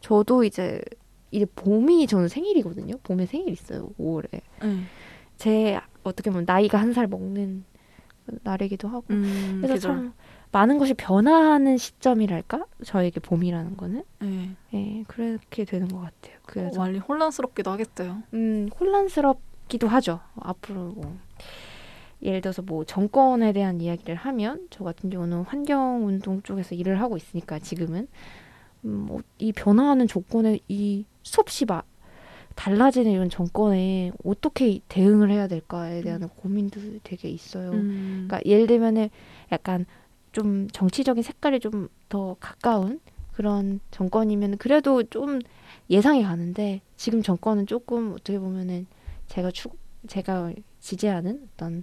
저도 0.00 0.42
이제 0.44 0.80
이제 1.30 1.44
봄이 1.54 2.06
저는 2.06 2.28
생일이거든요. 2.28 2.94
봄에 3.02 3.26
생일 3.26 3.50
있어요. 3.50 3.90
5월에. 3.98 4.28
네. 4.32 4.40
제 5.36 5.80
어떻게 6.02 6.30
보면 6.30 6.44
나이가 6.46 6.78
한 6.78 6.92
살 6.94 7.06
먹는 7.06 7.64
날이기도 8.42 8.88
하고 8.88 9.04
음, 9.10 9.58
그래서 9.60 9.74
그죠. 9.74 9.88
참 9.88 10.12
많은 10.52 10.78
것이 10.78 10.94
변화하는 10.94 11.78
시점이랄까 11.78 12.66
저에게 12.84 13.20
봄이라는 13.20 13.76
거는 13.76 14.04
네. 14.20 14.50
예 14.74 15.04
그렇게 15.08 15.64
되는 15.64 15.88
것 15.88 15.98
같아요. 16.00 16.36
그래서 16.46 16.78
많이 16.78 16.98
혼란스럽기도 16.98 17.70
하겠어요. 17.70 18.22
음 18.34 18.68
혼란스럽기도 18.78 19.88
하죠. 19.88 20.20
앞으로 20.36 20.92
뭐 20.92 21.16
예를 22.22 22.40
들어서 22.40 22.62
뭐 22.62 22.84
정권에 22.84 23.52
대한 23.52 23.80
이야기를 23.80 24.14
하면 24.14 24.68
저 24.70 24.84
같은 24.84 25.10
경우는 25.10 25.42
환경 25.42 26.06
운동 26.06 26.42
쪽에서 26.42 26.74
일을 26.74 27.00
하고 27.00 27.16
있으니까 27.16 27.58
지금은 27.58 28.06
음, 28.84 28.90
뭐 29.06 29.20
이 29.38 29.52
변화하는 29.52 30.06
조건에 30.06 30.58
이 30.68 31.04
수없이 31.22 31.64
막 31.64 31.86
달라지는 32.54 33.10
이런 33.10 33.30
정권에 33.30 34.12
어떻게 34.24 34.80
대응을 34.88 35.30
해야 35.30 35.48
될까에 35.48 36.02
대한 36.02 36.28
고민도 36.28 36.80
되게 37.02 37.28
있어요. 37.28 37.70
음. 37.72 38.26
그러니까 38.28 38.40
예를 38.44 38.66
들면은 38.66 39.08
약간 39.50 39.86
좀 40.32 40.68
정치적인 40.68 41.22
색깔이 41.22 41.60
좀 41.60 41.88
더 42.12 42.36
가까운 42.40 43.00
그런 43.32 43.80
정권이면 43.90 44.58
그래도 44.58 45.02
좀 45.04 45.40
예상이 45.88 46.22
가는데 46.22 46.82
지금 46.98 47.22
정권은 47.22 47.66
조금 47.66 48.12
어떻게 48.12 48.38
보면은 48.38 48.86
제가 49.28 49.50
추 49.50 49.70
제가 50.06 50.52
지지하는 50.78 51.48
어떤 51.54 51.82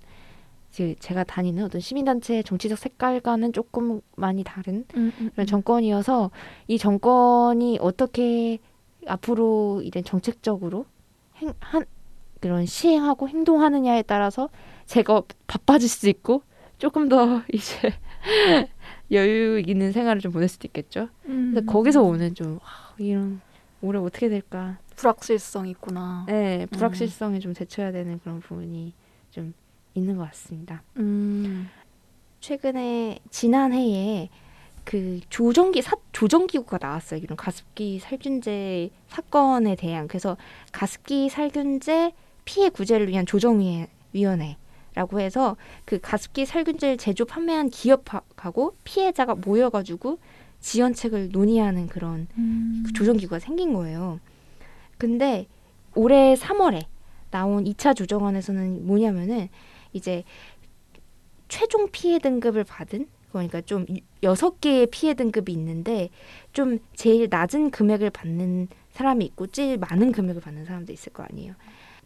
그 0.76 0.94
제가 1.00 1.24
다니는 1.24 1.64
어떤 1.64 1.82
시민단체 1.82 2.44
정치적 2.44 2.78
색깔과는 2.78 3.54
조금 3.54 4.02
많이 4.16 4.44
다른 4.44 4.86
음, 4.96 5.12
음, 5.20 5.32
그런 5.32 5.46
음. 5.46 5.48
정권이어서 5.48 6.30
이 6.68 6.78
정권이 6.78 7.80
어떻게 7.82 8.60
앞으로 9.08 9.82
이제 9.84 10.04
정책적으로 10.04 10.86
행, 11.38 11.54
한 11.60 11.86
그런 12.40 12.68
시행하고 12.68 13.30
행동하느냐에 13.30 14.04
따라서 14.04 14.50
제가 14.86 15.24
바빠질 15.48 15.90
수 15.90 16.08
있고 16.08 16.44
조금 16.78 17.10
더 17.10 17.42
이제 17.52 17.92
여유 19.12 19.60
있는 19.66 19.92
생활을 19.92 20.22
좀 20.22 20.32
보낼 20.32 20.48
수도 20.48 20.68
있겠죠. 20.68 21.10
음. 21.26 21.54
근데 21.54 21.66
거기서 21.66 22.02
오는 22.04 22.36
좀 22.36 22.60
아, 22.64 22.94
이런 22.98 23.42
올해 23.82 24.00
어떻게 24.00 24.30
될까? 24.30 24.78
불확실성이 24.96 25.72
있구나. 25.72 26.26
네, 26.28 26.66
불확실성에 26.72 27.40
좀 27.40 27.54
대처해야 27.54 27.92
되는 27.92 28.20
그런 28.20 28.40
부분이 28.42 28.94
좀 29.32 29.54
있는 29.94 30.18
것 30.18 30.24
같습니다. 30.26 30.84
음. 30.98 31.70
최근에 32.42 33.20
지난해에 33.30 34.30
그 34.84 35.20
조정기 35.30 35.82
사, 35.82 35.96
조정기구가 36.12 36.80
나왔어요. 36.82 37.20
이런 37.22 37.38
가습기 37.38 38.00
살균제 38.00 38.90
사건에 39.08 39.76
대한 39.76 40.08
그래서 40.08 40.36
가습기 40.72 41.30
살균제 41.30 42.14
피해 42.46 42.70
구제를 42.70 43.08
위한 43.08 43.26
조정위원회 43.26 44.58
라고 44.96 45.20
해서 45.20 45.56
그 45.86 46.00
가습기 46.00 46.46
살균제를 46.46 46.98
제조 46.98 47.26
판매한 47.26 47.70
기업하고 47.70 48.76
피해자가 48.84 49.36
모여가지고 49.36 50.20
지원책을 50.60 51.30
논의하는 51.32 51.88
그런 51.88 52.28
음. 52.38 52.84
그 52.86 52.94
조정기구가 52.94 53.40
생긴 53.40 53.74
거예요. 53.74 54.20
근데 54.98 55.48
올해 55.96 56.34
3월에 56.36 56.86
나온 57.32 57.64
2차 57.64 57.96
조정안에서는 57.96 58.86
뭐냐면은 58.86 59.50
이제 59.94 60.24
최종 61.48 61.90
피해 61.92 62.20
등급을 62.20 62.64
받은 62.64 63.08
그러니까 63.30 63.62
좀 63.62 63.86
여섯 64.24 64.60
개의 64.60 64.88
피해 64.88 65.14
등급이 65.14 65.52
있는데 65.54 66.10
좀 66.52 66.80
제일 66.96 67.28
낮은 67.30 67.72
금액을 67.72 68.10
받는 68.10 68.68
사람이 68.92 69.24
있고 69.26 69.48
제일 69.48 69.78
많은 69.78 70.12
금액을 70.12 70.42
받는 70.42 70.66
사람도 70.66 70.92
있을 70.92 71.14
거 71.14 71.24
아니에요. 71.24 71.54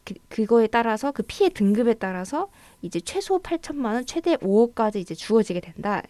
그, 0.03 0.13
그거에 0.29 0.67
따라서 0.67 1.11
그 1.11 1.23
피해 1.23 1.49
등급에 1.49 1.95
따라서 1.95 2.49
이제 2.81 2.99
최소 2.99 3.41
8천만 3.41 3.93
원, 3.93 4.05
최대 4.05 4.35
5억까지 4.37 4.97
이제 4.97 5.15
주어지게 5.15 5.59
된다. 5.61 6.01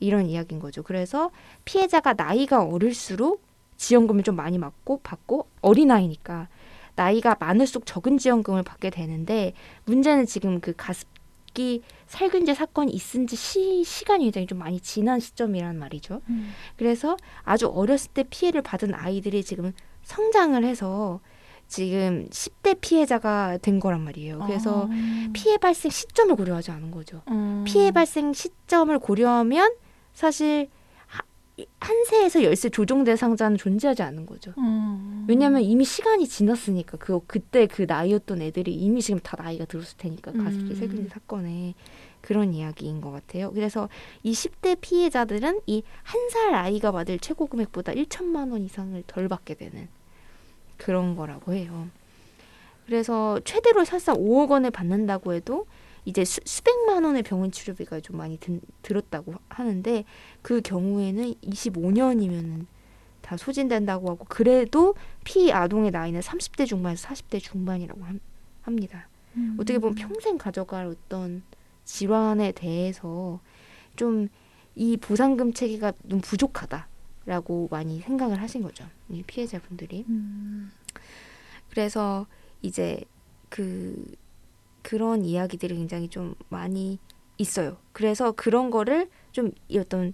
이런 0.00 0.26
이야기인 0.26 0.60
거죠. 0.60 0.82
그래서 0.82 1.30
피해자가 1.64 2.14
나이가 2.14 2.64
어릴수록 2.64 3.42
지원금을 3.76 4.22
좀 4.22 4.34
많이 4.36 4.58
받고 4.58 5.00
받고 5.02 5.46
어린아이니까 5.60 6.48
나이가 6.96 7.36
많을수록 7.38 7.86
적은 7.86 8.18
지원금을 8.18 8.62
받게 8.62 8.90
되는데 8.90 9.52
문제는 9.84 10.26
지금 10.26 10.60
그 10.60 10.74
가습기 10.76 11.82
살균제 12.06 12.54
사건이 12.54 12.92
있은 12.92 13.26
지 13.26 13.36
시, 13.36 13.84
시간이 13.84 14.24
굉장히 14.24 14.46
좀 14.46 14.58
많이 14.58 14.80
지난 14.80 15.20
시점이란 15.20 15.78
말이죠. 15.78 16.20
음. 16.28 16.52
그래서 16.76 17.16
아주 17.42 17.68
어렸을 17.68 18.10
때 18.12 18.24
피해를 18.28 18.62
받은 18.62 18.94
아이들이 18.94 19.44
지금 19.44 19.72
성장을 20.02 20.62
해서 20.64 21.20
지금 21.70 22.26
10대 22.30 22.78
피해자가 22.80 23.58
된 23.62 23.78
거란 23.78 24.00
말이에요. 24.02 24.40
그래서 24.44 24.88
아. 24.90 25.30
피해 25.32 25.56
발생 25.56 25.88
시점을 25.90 26.34
고려하지 26.34 26.72
않은 26.72 26.90
거죠. 26.90 27.22
음. 27.28 27.62
피해 27.64 27.92
발생 27.92 28.32
시점을 28.32 28.98
고려하면 28.98 29.72
사실 30.12 30.68
하- 31.06 31.22
한세에서 31.78 32.42
열세 32.42 32.70
조정 32.70 33.04
대상자는 33.04 33.56
존재하지 33.56 34.02
않는 34.02 34.26
거죠. 34.26 34.52
음. 34.58 35.24
왜냐하면 35.28 35.62
이미 35.62 35.84
시간이 35.84 36.26
지났으니까 36.26 36.98
그 36.98 37.20
그때 37.28 37.68
그 37.68 37.82
나이였던 37.86 38.42
애들이 38.42 38.74
이미 38.74 39.00
지금 39.00 39.20
다 39.20 39.36
나이가 39.40 39.64
들었을 39.64 39.96
테니까 39.96 40.32
가습기 40.32 40.72
음. 40.72 40.74
살균제 40.74 41.08
사건에 41.10 41.74
그런 42.20 42.52
이야기인 42.52 43.00
것 43.00 43.12
같아요. 43.12 43.52
그래서 43.52 43.88
이 44.24 44.32
10대 44.32 44.78
피해자들은 44.80 45.60
이 45.66 45.82
한 46.02 46.30
살 46.30 46.52
아이가 46.54 46.90
받을 46.90 47.20
최고 47.20 47.46
금액보다 47.46 47.92
1천만 47.92 48.50
원 48.50 48.64
이상을 48.64 49.00
덜 49.06 49.28
받게 49.28 49.54
되는 49.54 49.88
그런 50.80 51.14
거라고 51.16 51.52
해요. 51.52 51.88
그래서 52.86 53.38
최대로 53.44 53.84
설사 53.84 54.12
5억 54.14 54.50
원을 54.50 54.70
받는다고 54.70 55.32
해도 55.34 55.66
이제 56.04 56.24
수, 56.24 56.40
수백만 56.44 57.04
원의 57.04 57.22
병원 57.22 57.52
치료비가 57.52 58.00
좀 58.00 58.16
많이 58.16 58.38
든, 58.38 58.60
들었다고 58.82 59.34
하는데 59.48 60.04
그 60.42 60.60
경우에는 60.62 61.34
25년이면은 61.34 62.66
다 63.20 63.36
소진된다고 63.36 64.10
하고 64.10 64.24
그래도 64.28 64.94
피 65.24 65.52
아동의 65.52 65.90
나이는 65.90 66.20
30대 66.20 66.66
중반에서 66.66 67.06
40대 67.08 67.40
중반이라고 67.40 68.02
함- 68.02 68.20
합니다. 68.62 69.08
음. 69.36 69.56
어떻게 69.60 69.78
보면 69.78 69.94
평생 69.94 70.38
가져갈 70.38 70.86
어떤 70.86 71.42
질환에 71.84 72.52
대해서 72.52 73.40
좀 73.96 74.28
이 74.76 74.96
보상금 74.96 75.52
체계가 75.52 75.92
좀 76.08 76.20
부족하다 76.20 76.86
라고 77.30 77.68
많이 77.70 78.00
생각을 78.00 78.42
하신 78.42 78.60
거죠. 78.60 78.84
이 79.08 79.22
피해자분들이. 79.22 80.04
음. 80.08 80.72
그래서 81.68 82.26
이제 82.60 83.04
그 83.48 84.04
그런 84.82 85.24
이야기들이 85.24 85.76
굉장히 85.76 86.08
좀 86.08 86.34
많이 86.48 86.98
있어요. 87.38 87.76
그래서 87.92 88.32
그런 88.32 88.72
거를 88.72 89.08
좀이 89.30 89.52
어떤 89.78 90.12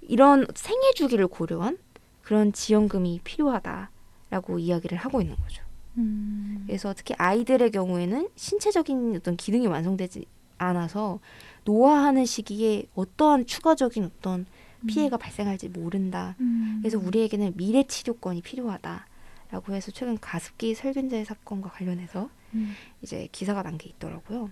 이런 0.00 0.44
생애 0.56 0.92
주기를 0.96 1.28
고려한 1.28 1.78
그런 2.22 2.52
지원금이 2.52 3.20
필요하다라고 3.22 4.58
이야기를 4.58 4.98
하고 4.98 5.20
있는 5.20 5.36
거죠. 5.36 5.62
음. 5.98 6.64
그래서 6.66 6.92
특히 6.94 7.14
아이들의 7.16 7.70
경우에는 7.70 8.28
신체적인 8.34 9.14
어떤 9.14 9.36
기능이 9.36 9.68
완성되지 9.68 10.26
않아서 10.58 11.20
노화하는 11.62 12.26
시기에 12.26 12.86
어떠한 12.96 13.46
추가적인 13.46 14.02
어떤 14.02 14.46
피해가 14.86 15.16
발생할지 15.16 15.68
모른다. 15.68 16.34
음. 16.40 16.78
그래서 16.82 16.98
우리에게는 16.98 17.54
미래 17.56 17.82
치료권이 17.84 18.42
필요하다라고 18.42 19.72
해서 19.74 19.90
최근 19.92 20.18
가습기 20.18 20.74
살균제 20.74 21.24
사건과 21.24 21.70
관련해서 21.70 22.28
음. 22.54 22.74
이제 23.02 23.28
기사가 23.32 23.62
난 23.62 23.78
게 23.78 23.88
있더라고요. 23.90 24.50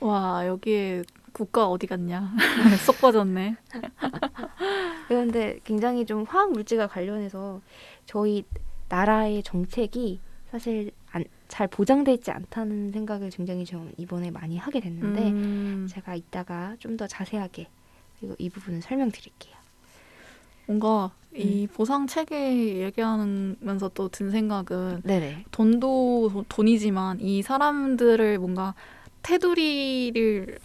와 0.00 0.46
여기에 0.46 1.04
국가 1.32 1.66
어디 1.68 1.86
갔냐 1.86 2.32
쏙 2.84 3.00
빠졌네. 3.00 3.56
그런데 5.08 5.58
굉장히 5.64 6.04
좀 6.06 6.24
화학 6.24 6.52
물질과 6.52 6.86
관련해서 6.88 7.60
저희 8.04 8.44
나라의 8.88 9.42
정책이 9.42 10.20
사실 10.50 10.90
안, 11.10 11.24
잘 11.48 11.66
보장돼 11.68 12.12
있지 12.14 12.30
않다는 12.30 12.90
생각을 12.92 13.30
굉장히 13.30 13.64
좀 13.64 13.92
이번에 13.96 14.30
많이 14.30 14.56
하게 14.58 14.80
됐는데 14.80 15.30
음. 15.30 15.86
제가 15.90 16.14
이따가 16.14 16.76
좀 16.78 16.96
더 16.96 17.06
자세하게 17.06 17.68
그리고 18.20 18.34
이 18.38 18.48
부분을 18.50 18.82
설명드릴게요. 18.82 19.54
뭔가 20.66 21.10
음. 21.34 21.38
이 21.38 21.66
보상 21.66 22.06
체계 22.06 22.82
얘기하면서 22.84 23.90
또 23.90 24.08
든 24.08 24.30
생각은 24.30 25.02
네네. 25.04 25.44
돈도 25.50 26.30
도- 26.32 26.44
돈이지만 26.48 27.20
이 27.20 27.42
사람들을 27.42 28.38
뭔가 28.38 28.74
테두리를 29.22 30.58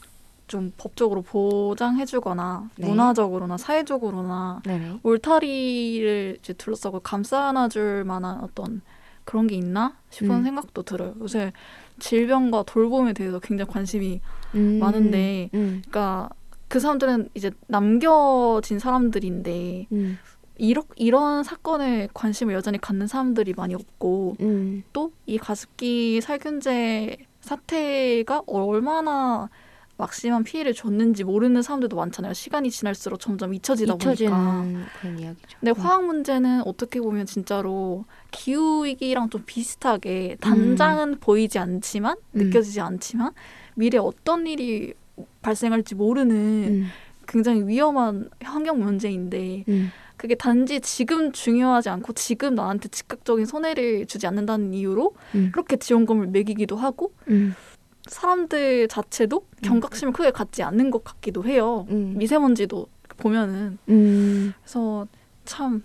좀 0.48 0.72
법적으로 0.78 1.22
보장해주거나 1.22 2.70
네. 2.78 2.88
문화적으로나 2.88 3.58
사회적으로나 3.58 4.62
네네. 4.66 5.00
울타리를 5.04 6.38
이제 6.40 6.54
둘러싸고 6.54 7.00
감싸 7.02 7.48
안아줄 7.50 8.04
만한 8.04 8.42
어떤 8.42 8.82
그런 9.24 9.48
게 9.48 9.56
있나 9.56 9.96
싶은 10.10 10.32
음. 10.32 10.44
생각도 10.44 10.84
들어요. 10.84 11.14
요새 11.22 11.54
질병과 12.00 12.64
돌봄에 12.64 13.14
대해서 13.14 13.40
굉장히 13.40 13.72
관심이 13.72 14.20
음, 14.56 14.80
많은데 14.80 15.50
음, 15.54 15.82
그러니까 15.88 16.30
그 16.72 16.80
사람들은 16.80 17.28
이제 17.34 17.52
남겨진 17.68 18.80
사람들인데 18.80 19.88
음, 19.92 20.18
이러, 20.58 20.84
이런 20.96 21.44
사건에 21.44 22.08
관심을 22.14 22.54
여전히 22.54 22.80
갖는 22.80 23.08
사람들이 23.08 23.54
많이 23.58 23.76
없고 23.76 24.38
음, 24.40 24.82
또이 24.94 25.38
가습기 25.38 26.22
살균제 26.22 27.18
사태가 27.42 28.44
얼마나 28.48 29.50
막심한 29.98 30.46
피해를 30.46 30.74
줬는지 30.74 31.26
모르는 31.26 31.62
사람들도 31.62 31.98
많잖아요. 31.98 32.34
시간이 32.34 32.72
지날수록 32.72 33.20
점점 33.20 33.54
잊혀지다 33.54 33.96
보니까. 33.96 34.66
그런 35.02 35.20
이야기죠. 35.20 35.58
근데 35.60 35.72
음. 35.72 35.76
화학 35.76 36.06
문제는 36.06 36.62
어떻게 36.66 37.02
보면 37.02 37.26
진짜로 37.26 38.06
기후 38.32 38.86
위기랑 38.86 39.30
좀 39.30 39.44
비슷하게 39.46 40.38
당장은 40.40 41.20
보이지 41.20 41.60
않지만 41.60 42.16
음. 42.36 42.40
느껴지지 42.40 42.80
않지만 42.80 43.34
미래 43.76 43.98
어떤 43.98 44.48
일이 44.48 44.94
발생할지 45.42 45.96
모르는 45.96 46.36
음, 46.36 46.88
굉장히 47.28 47.66
위험한 47.68 48.30
환경 48.42 48.80
문제인데 48.80 49.64
음, 49.68 49.90
그게 50.18 50.36
단지 50.36 50.80
지금 50.82 51.32
중요하지 51.32 51.90
않고 51.90 52.14
지금 52.14 52.56
나한테 52.56 52.90
즉각적인 52.90 53.46
손해를 53.46 54.06
주지 54.06 54.28
않는다는 54.28 54.74
이유로 54.74 55.16
음, 55.36 55.50
그렇게 55.52 55.78
지원금을 55.78 56.28
매기기도 56.28 56.76
하고 56.76 57.14
음, 57.30 57.54
사람들 58.08 58.88
자체도 58.88 59.46
경각심을 59.64 60.14
크게 60.14 60.32
갖지 60.32 60.64
않는 60.64 60.92
것 60.92 61.04
같기도 61.04 61.44
해요. 61.46 61.86
음, 61.90 62.16
미세먼지도 62.18 62.88
보면은. 63.18 63.78
음, 63.90 64.54
그래서 64.62 65.08
참 65.46 65.84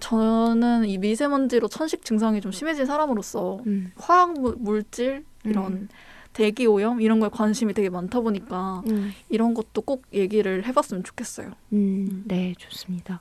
저는 0.00 0.84
이 0.86 0.98
미세먼지로 0.98 1.66
천식 1.68 2.04
증상이 2.04 2.40
좀 2.40 2.52
심해진 2.52 2.86
사람으로서 2.86 3.60
음, 3.66 3.90
화학 3.96 4.32
무- 4.34 4.54
물질 4.58 5.24
이런 5.44 5.72
음. 5.72 5.88
대기 6.38 6.66
오염 6.66 7.00
이런 7.00 7.18
거에 7.18 7.28
관심이 7.30 7.74
되게 7.74 7.90
많다 7.90 8.20
보니까 8.20 8.84
음, 8.86 9.10
이런 9.28 9.54
것도 9.54 9.82
꼭 9.82 10.04
얘기를 10.14 10.64
해봤으면 10.64 11.02
좋겠어요. 11.02 11.50
음, 11.72 12.22
네, 12.28 12.54
좋습니다. 12.56 13.20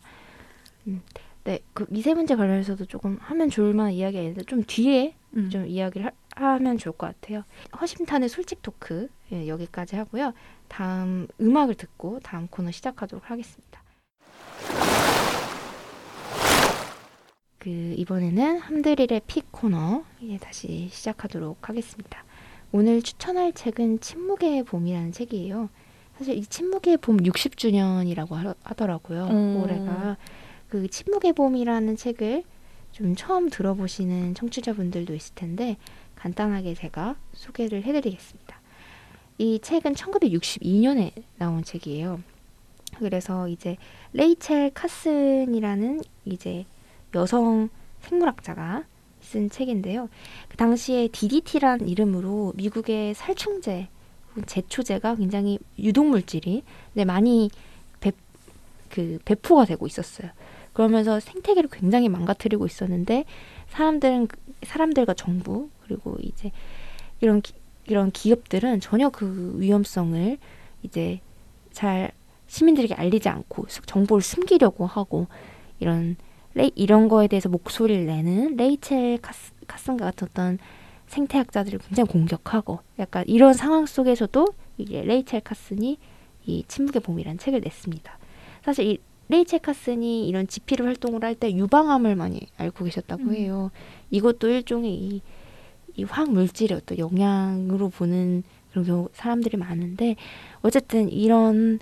음, 0.86 1.02
네, 1.44 1.60
그 1.74 1.88
미세먼지 1.90 2.36
관련해서도 2.36 2.86
조금 2.86 3.18
하면 3.20 3.50
좋을 3.50 3.74
만한 3.74 3.94
이야기가 3.94 4.22
있는데 4.22 4.44
좀 4.44 4.64
뒤에 4.68 5.16
음. 5.36 5.50
좀 5.50 5.66
이야기를 5.66 6.12
하, 6.36 6.60
면 6.60 6.78
좋을 6.78 6.96
것 6.96 7.08
같아요. 7.08 7.44
허심탄회 7.82 8.28
솔직 8.28 8.62
토크 8.62 9.08
예, 9.32 9.48
여기까지 9.48 9.96
하고요. 9.96 10.36
다음 10.68 11.28
음악을 11.42 11.74
듣고 11.74 12.20
다음 12.20 12.46
코너 12.46 12.70
시작하도록 12.70 13.32
하겠습니다. 13.32 13.82
그 17.58 17.70
이번에는 17.98 18.60
함드릴의 18.60 19.22
픽 19.26 19.52
코너 19.52 20.04
예, 20.22 20.38
다시 20.38 20.88
시작하도록 20.92 21.68
하겠습니다. 21.68 22.27
오늘 22.72 23.02
추천할 23.02 23.54
책은 23.54 24.02
침묵의 24.02 24.64
봄이라는 24.64 25.12
책이에요. 25.12 25.70
사실 26.18 26.36
이 26.36 26.46
침묵의 26.46 26.98
봄 26.98 27.18
60주년이라고 27.18 28.56
하더라고요. 28.64 29.28
음. 29.28 29.62
올해가 29.64 30.18
그 30.68 30.88
침묵의 30.88 31.34
봄이라는 31.34 31.96
책을 31.96 32.44
좀 32.92 33.16
처음 33.16 33.50
들어보시는 33.50 34.34
청취자분들도 34.34 35.14
있을 35.14 35.36
텐데 35.36 35.78
간단하게 36.16 36.74
제가 36.74 37.16
소개를 37.34 37.84
해드리겠습니다. 37.84 38.60
이 39.38 39.60
책은 39.60 39.94
1962년에 39.94 41.12
나온 41.38 41.64
책이에요. 41.64 42.22
그래서 42.98 43.48
이제 43.48 43.78
레이첼 44.14 44.72
카슨이라는 44.74 46.02
이제 46.26 46.66
여성 47.14 47.70
생물학자가 48.02 48.86
쓴 49.28 49.50
책인데요. 49.50 50.10
그 50.48 50.56
당시에 50.56 51.10
DDT란 51.10 51.88
이름으로 51.88 52.54
미국의 52.56 53.14
살충제, 53.14 53.90
제초제가 54.46 55.16
굉장히 55.16 55.60
유독물질이 55.78 56.64
네, 56.94 57.06
많이 57.06 57.50
배, 58.00 58.12
그 58.90 59.20
배포가 59.26 59.66
되고 59.66 59.86
있었어요. 59.86 60.30
그러면서 60.72 61.20
생태계를 61.20 61.70
굉장히 61.72 62.08
망가뜨리고 62.08 62.66
있었는데 62.66 63.26
사람들은 63.70 64.28
사람들과 64.64 65.14
정부 65.14 65.70
그리고 65.84 66.18
이제 66.22 66.52
이런 67.20 67.42
기, 67.42 67.54
이런 67.88 68.12
기업들은 68.12 68.80
전혀 68.80 69.10
그 69.10 69.56
위험성을 69.58 70.38
이제 70.84 71.20
잘 71.72 72.12
시민들에게 72.48 72.94
알리지 72.94 73.28
않고 73.28 73.66
정보를 73.86 74.22
숨기려고 74.22 74.86
하고 74.86 75.28
이런 75.80 76.16
레이, 76.58 76.72
이런 76.74 77.08
거에 77.08 77.28
대해서 77.28 77.50
목소리를 77.50 78.08
내는 78.08 78.56
레이첼 78.58 79.20
카스, 79.22 79.52
카슨과 79.68 80.06
같은 80.06 80.28
어떤 80.32 80.58
생태학자들을 81.06 81.80
굉장히 81.80 82.10
공격하고 82.10 82.80
약간 82.98 83.24
이런 83.28 83.54
상황 83.54 83.86
속에서도 83.86 84.48
이게 84.78 85.04
레이첼 85.04 85.42
카슨이 85.42 86.00
이 86.48 86.64
침묵의 86.68 87.04
봄이라는 87.04 87.38
책을 87.38 87.62
냈습니다. 87.62 88.18
사실 88.64 88.86
이 88.88 88.98
레이첼 89.30 89.60
카슨이 89.60 90.28
이런 90.28 90.48
지피를 90.48 90.88
활동을 90.88 91.24
할 91.24 91.36
때 91.36 91.54
유방암을 91.54 92.16
많이 92.16 92.42
앓고 92.58 92.86
계셨다고 92.86 93.24
음. 93.24 93.36
해요. 93.36 93.72
이것도 94.10 94.50
일종의 94.50 94.92
이, 94.92 95.22
이 95.96 96.04
화학 96.06 96.32
물질의 96.32 96.76
어떤 96.76 96.98
영향으로 96.98 97.90
보는 97.90 98.42
그런 98.72 98.84
경우 98.84 99.10
사람들이 99.14 99.58
많은데 99.58 100.16
어쨌든 100.62 101.10
이런 101.12 101.78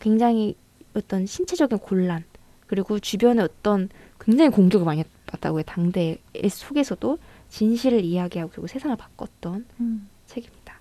굉장히 0.00 0.54
어떤 0.94 1.24
신체적인 1.24 1.78
곤란 1.78 2.24
그리고 2.66 2.98
주변에 2.98 3.42
어떤 3.42 3.88
굉장히 4.20 4.50
공격을 4.50 4.84
많이 4.84 5.04
받았다고 5.26 5.58
해요. 5.58 5.64
당대 5.66 6.18
속에서도 6.48 7.18
진실을 7.48 8.04
이야기하고 8.04 8.50
그리고 8.50 8.66
세상을 8.66 8.96
바꿨던 8.96 9.66
음. 9.80 10.08
책입니다. 10.26 10.80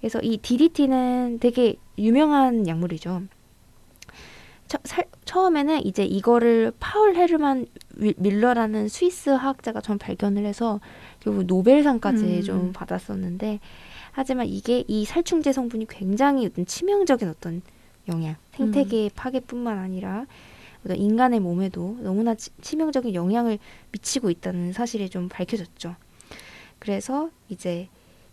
그래서 0.00 0.20
이 0.20 0.36
DDT는 0.38 1.38
되게 1.40 1.76
유명한 1.98 2.66
약물이죠. 2.66 3.22
처, 4.68 4.78
살, 4.84 5.04
처음에는 5.24 5.84
이제 5.84 6.04
이거를 6.04 6.72
파울 6.80 7.14
헤르만 7.14 7.66
윌- 7.96 8.14
밀러라는 8.16 8.88
스위스 8.88 9.30
화학자가 9.30 9.80
좀 9.80 9.98
발견을 9.98 10.44
해서 10.46 10.80
결국 11.20 11.44
노벨상까지 11.44 12.24
음. 12.24 12.42
좀 12.42 12.72
받았었는데 12.72 13.60
하지만 14.12 14.46
이게 14.46 14.84
이 14.88 15.04
살충제 15.04 15.52
성분이 15.52 15.86
굉장히 15.88 16.46
어떤 16.46 16.64
치명적인 16.66 17.28
어떤 17.28 17.62
영향, 18.08 18.36
생태계 18.52 19.10
파괴뿐만 19.14 19.78
아니라 19.78 20.26
어떤 20.84 20.96
인간의 20.96 21.40
몸에도 21.40 21.96
너무나 22.00 22.34
치, 22.34 22.50
치명적인 22.60 23.14
영향을 23.14 23.58
미치고 23.92 24.30
있다는 24.30 24.72
사실이 24.72 25.10
좀 25.10 25.28
밝혀졌죠. 25.28 25.96
그래서 26.78 27.30
이제 27.48 27.88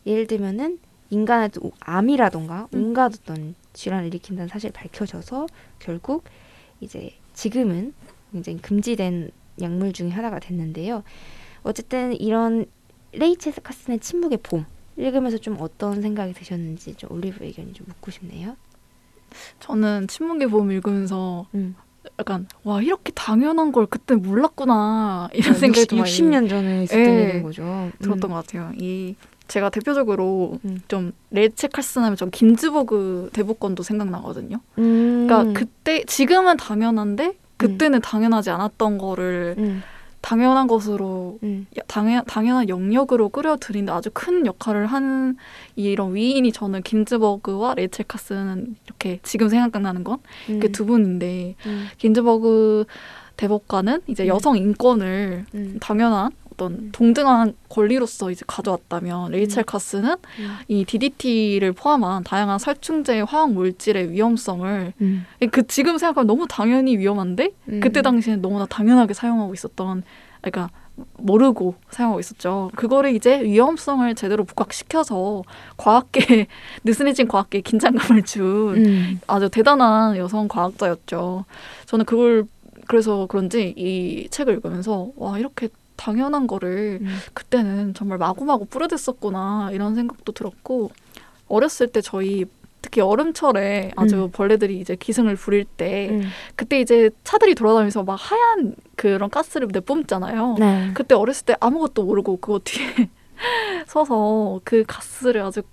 예를 0.06 0.28
들면은 0.28 0.80
인간의 1.12 1.50
또 1.50 1.72
암이라던가 1.80 2.70
음. 2.74 2.84
온갖 2.84 3.14
어떤 3.14 3.56
질환을 3.74 4.08
일으킨다는 4.08 4.48
사실이 4.48 4.74
밝혀져서 4.74 5.48
결국 5.80 6.24
이제 6.82 7.12
지금은 7.34 7.94
굉장히 8.32 8.60
금지된 8.62 9.32
약물 9.62 9.94
중에 9.94 10.10
하나가 10.10 10.40
됐는데요. 10.40 11.04
어쨌든 11.64 12.20
이런 12.20 12.66
레이첼 13.12 13.54
카슨의 13.64 14.00
침묵의 14.00 14.40
봄 14.44 14.66
읽으면서 14.98 15.38
좀 15.38 15.58
어떤 15.60 16.02
생각이 16.02 16.34
드셨는지 16.34 16.96
좀 16.96 17.12
올리브 17.12 17.44
의견이 17.44 17.74
좀 17.74 17.88
묻고 17.88 18.12
싶네요. 18.12 18.56
저는 19.60 20.08
침묵의 20.08 20.48
봄 20.48 20.72
읽으면서 20.72 21.48
음. 21.54 21.76
약간 22.20 22.48
와 22.64 22.82
이렇게 22.82 23.12
당연한 23.14 23.72
걸 23.72 23.86
그때 23.86 24.16
몰랐구나 24.16 25.30
이런 25.34 25.54
생각이 25.54 25.88
좀 25.88 26.00
많이 26.00 26.12
60년 26.12 26.50
전에 26.50 26.84
있었던 26.84 27.06
예. 27.06 27.24
일인 27.24 27.44
거죠. 27.44 27.90
들었던 28.00 28.30
것 28.30 28.36
같아요. 28.36 28.72
이 28.78 29.16
제가 29.48 29.70
대표적으로 29.70 30.60
음. 30.66 30.82
좀 30.88 31.12
레체 31.32 31.68
칼슨 31.68 32.04
하면 32.04 32.16
전 32.16 32.30
긴즈버그 32.30 33.32
대법관도 33.34 33.84
생각나거든요. 33.84 34.60
음. 34.78 35.28
그러니까 35.28 35.60
그때 35.60 36.04
지금은 36.06 36.58
당연한데 36.58 37.34
그때는 37.58 38.00
당연하지 38.02 38.52
않았던 38.52 38.98
거를 38.98 39.56
음. 39.58 39.82
당연한 40.22 40.68
것으로 40.68 41.40
음. 41.44 41.66
야- 41.78 41.82
당연 41.88 42.24
당연한 42.26 42.68
영역으로 42.70 43.30
끌어들이는 43.30 43.92
아주 43.94 44.10
큰 44.14 44.46
역할을 44.46 44.86
한 44.88 45.38
이런 45.76 46.14
위인이 46.16 46.52
저는 46.52 46.82
긴즈버그와 46.84 47.76
레첼 47.76 48.06
카스는 48.08 48.76
이렇게 48.86 49.20
지금 49.24 49.48
생각나는 49.50 50.04
건 50.04 50.18
음. 50.50 50.60
그두 50.60 50.86
분인데 50.86 51.56
음. 51.66 51.88
긴즈버그 51.98 52.86
대법관은 53.38 54.02
이제 54.08 54.24
음. 54.24 54.28
여성 54.28 54.58
인권을 54.58 55.46
음. 55.56 55.78
당연한 55.80 56.32
어떤 56.60 56.74
음. 56.74 56.90
동등한 56.92 57.54
권리로서 57.70 58.30
이제 58.30 58.44
가져왔다면 58.46 59.32
레이첼 59.32 59.62
음. 59.62 59.66
카스는 59.66 60.12
음. 60.40 60.56
이 60.68 60.84
DDT를 60.84 61.72
포함한 61.72 62.26
다양한 62.26 62.60
살충제 62.60 63.22
화학 63.22 63.54
물질의 63.54 64.12
위험성을 64.12 64.94
음. 65.00 65.26
그 65.52 65.66
지금 65.68 65.98
생각하면 65.98 66.28
너무 66.28 66.46
당연히 66.48 66.98
위험한데 66.98 67.52
음. 67.70 67.80
그때 67.80 68.02
당시에는 68.02 68.42
너무나 68.42 68.66
당연하게 68.66 69.14
사용하고 69.14 69.54
있었던 69.54 70.04
그러니까 70.42 70.70
모르고 71.14 71.76
사용하고 71.92 72.20
있었죠. 72.20 72.72
그거를 72.76 73.16
이제 73.16 73.42
위험성을 73.42 74.14
제대로 74.16 74.44
부각시켜서 74.44 75.44
과학계 75.78 76.48
느슨해진 76.84 77.30
과학계에 77.30 77.62
긴장감을 77.62 78.24
준 78.24 78.86
음. 78.86 79.22
아주 79.28 79.50
대단한 79.50 80.18
여성 80.18 80.50
과학자였죠. 80.50 81.46
저는 81.86 82.04
그걸 82.04 82.46
그래서 82.90 83.28
그런지 83.28 83.72
이 83.78 84.28
책을 84.30 84.56
읽으면서 84.56 85.12
와 85.16 85.38
이렇게 85.38 85.70
당연한 86.00 86.48
거를 86.48 87.00
음. 87.02 87.18
그때는 87.34 87.94
정말 87.94 88.18
마구마구 88.18 88.66
뿌려댔었구나 88.66 89.72
이런 89.74 89.96
생각도 89.96 90.32
들었고 90.32 90.92
어렸을 91.50 91.88
때 91.88 92.00
저희 92.00 92.46
특히 92.82 93.02
여름철에 93.02 93.92
아주 93.98 94.24
음. 94.24 94.32
벌레들이 94.32 94.80
이제 94.80 94.96
기승을 94.96 95.36
부릴 95.36 95.66
때 95.66 96.10
음. 96.10 96.24
그때 96.56 96.80
이제 96.80 97.10
차들이 97.26 97.54
돌아다니면서 97.54 98.04
막 98.04 98.16
하얀 98.16 98.76
그런 98.96 99.30
가스를 99.30 99.68
내뿜잖아요. 99.74 100.56
네. 100.58 100.92
그때 100.94 101.16
어렸을 101.16 101.46
때 101.46 101.56
아무것도 101.60 102.04
모르고 102.04 102.38
그거 102.38 102.62
뒤에 102.64 103.10
서서 103.86 104.62
그 104.64 104.86
가스를 104.88 105.42
아주 105.42 105.64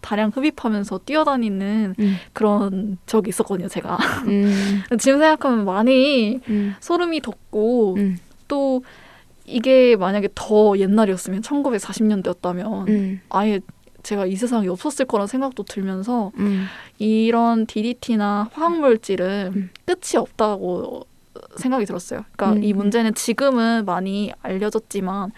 다량 0.00 0.30
흡입하면서 0.32 1.00
뛰어다니는 1.04 1.96
음. 1.98 2.16
그런 2.32 2.98
적이 3.06 3.30
있었거든요, 3.30 3.66
제가. 3.66 3.98
음. 4.28 4.82
지금 5.00 5.18
생각하면 5.18 5.64
많이 5.64 6.40
음. 6.48 6.76
소름이 6.78 7.22
돋고 7.22 7.96
음. 7.96 8.18
또 8.46 8.84
이게 9.46 9.96
만약에 9.96 10.28
더 10.34 10.76
옛날이었으면 10.78 11.42
1940년대였다면 11.42 12.88
음. 12.88 13.20
아예 13.28 13.60
제가 14.02 14.26
이 14.26 14.36
세상에 14.36 14.68
없었을 14.68 15.06
거란 15.06 15.26
생각도 15.26 15.64
들면서 15.64 16.30
음. 16.38 16.66
이런 16.98 17.66
DDT나 17.66 18.50
화학물질은 18.52 19.52
음. 19.54 19.70
끝이 19.84 20.16
없다고 20.16 21.06
생각이 21.56 21.84
들었어요. 21.86 22.24
그러니까 22.36 22.58
음. 22.60 22.64
이 22.64 22.72
문제는 22.72 23.14
지금은 23.14 23.84
많이 23.84 24.32
알려졌지만 24.42 25.32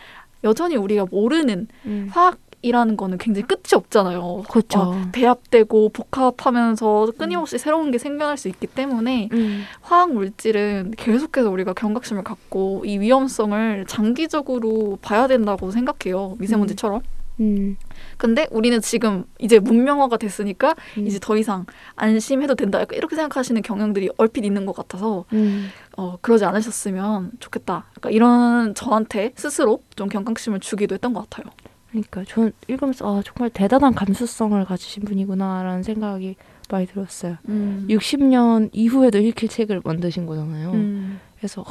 여전히 0.44 0.76
우리가 0.76 1.06
모르는 1.10 1.66
음. 1.86 2.08
화학 2.10 2.38
이라는 2.62 2.96
거는 2.96 3.18
굉장히 3.18 3.46
끝이 3.46 3.74
없잖아요. 3.74 4.44
그렇죠. 4.50 4.80
어, 4.80 5.02
배합되고 5.12 5.90
복합하면서 5.90 7.12
끊임없이 7.16 7.56
새로운 7.58 7.90
게 7.90 7.98
생겨날 7.98 8.36
수 8.36 8.48
있기 8.48 8.66
때문에 8.66 9.28
음. 9.32 9.62
화학 9.80 10.12
물질은 10.12 10.94
계속해서 10.96 11.50
우리가 11.50 11.72
경각심을 11.72 12.24
갖고 12.24 12.82
이 12.84 12.98
위험성을 12.98 13.84
장기적으로 13.86 14.98
봐야 15.02 15.26
된다고 15.28 15.70
생각해요. 15.70 16.36
미세먼지처럼. 16.38 17.02
음. 17.40 17.76
근데 18.16 18.48
우리는 18.50 18.80
지금 18.80 19.24
이제 19.38 19.60
문명화가 19.60 20.16
됐으니까 20.16 20.74
음. 20.98 21.06
이제 21.06 21.18
더 21.20 21.36
이상 21.36 21.66
안심해도 21.94 22.56
된다. 22.56 22.84
이렇게 22.92 23.14
생각하시는 23.14 23.62
경향들이 23.62 24.10
얼핏 24.16 24.44
있는 24.44 24.66
것 24.66 24.74
같아서 24.74 25.24
음. 25.32 25.68
어, 25.96 26.16
그러지 26.20 26.44
않으셨으면 26.44 27.32
좋겠다. 27.38 27.86
약간 27.96 28.12
이런 28.12 28.74
저한테 28.74 29.32
스스로 29.36 29.82
좀 29.94 30.08
경각심을 30.08 30.60
주기도 30.60 30.94
했던 30.94 31.12
것 31.12 31.28
같아요. 31.30 31.52
그러니까 31.90 32.24
저는 32.24 32.52
읽으면서 32.68 33.06
아, 33.06 33.22
정말 33.24 33.50
대단한 33.50 33.94
감수성을 33.94 34.62
가지신 34.64 35.04
분이구나라는 35.04 35.82
생각이 35.82 36.36
많이 36.70 36.86
들었어요. 36.86 37.36
음. 37.48 37.86
60년 37.88 38.70
이후에도 38.72 39.18
읽힐 39.18 39.48
책을 39.48 39.80
만드신 39.84 40.26
거잖아요. 40.26 40.72
음. 40.72 41.20
그래서 41.38 41.62
어, 41.62 41.66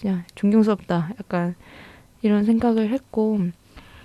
그냥 0.00 0.24
존경스럽다. 0.34 1.10
약간 1.20 1.54
이런 2.22 2.44
생각을 2.44 2.90
했고 2.90 3.40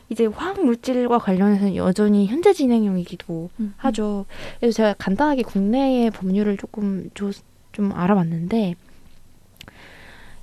이제 0.10 0.26
화학 0.26 0.64
물질과 0.64 1.18
관련해서는 1.18 1.76
여전히 1.76 2.28
현재 2.28 2.54
진행형이기도 2.54 3.50
음. 3.60 3.74
하죠. 3.78 4.26
그래서 4.60 4.76
제가 4.76 4.96
간단하게 4.98 5.44
국내의 5.44 6.12
법률을 6.12 6.58
조금 6.58 7.10
조, 7.14 7.32
좀 7.72 7.92
알아봤는데 7.94 8.76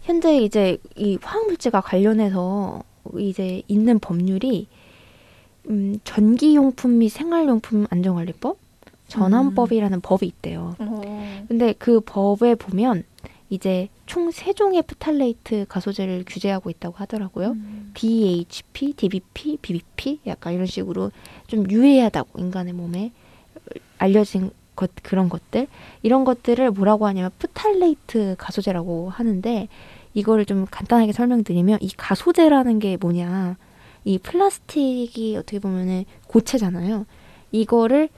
현재 0.02 0.38
이제 0.38 0.78
이 0.96 1.18
화학 1.20 1.46
물질과 1.46 1.82
관련해서 1.82 2.82
이제 3.18 3.62
있는 3.68 3.98
법률이 3.98 4.66
음, 5.68 5.98
전기용품 6.04 6.98
및 6.98 7.08
생활용품 7.08 7.86
안전관리법, 7.90 8.58
전환법이라는 9.08 10.00
법이 10.00 10.26
있대요. 10.26 10.74
어. 10.78 11.44
근데 11.48 11.74
그 11.78 12.00
법에 12.00 12.54
보면 12.54 13.04
이제 13.50 13.88
총 14.06 14.30
세 14.30 14.52
종의 14.52 14.82
phthalate 14.82 15.66
가소제를 15.68 16.24
규제하고 16.26 16.70
있다고 16.70 16.96
하더라고요. 16.96 17.48
음. 17.50 17.90
DEHP, 17.94 18.92
DBP, 18.94 19.58
BBP 19.60 20.20
약간 20.26 20.52
이런 20.52 20.66
식으로 20.66 21.10
좀 21.48 21.68
유해하다고 21.70 22.38
인간의 22.40 22.72
몸에 22.74 23.10
알려진 23.98 24.50
것 24.76 24.90
그런 25.02 25.28
것들 25.28 25.66
이런 26.02 26.24
것들을 26.24 26.70
뭐라고 26.70 27.06
하냐면 27.06 27.30
phthalate 27.38 28.36
가소제라고 28.38 29.10
하는데 29.10 29.68
이거를 30.14 30.44
좀 30.46 30.66
간단하게 30.70 31.12
설명드리면 31.12 31.78
이 31.82 31.90
가소제라는 31.96 32.78
게 32.78 32.96
뭐냐 32.96 33.56
이 34.04 34.18
플라스틱이 34.18 35.36
어떻게 35.36 35.58
보면은 35.58 36.04
고체잖아요. 36.26 37.06
이거를 37.52 38.08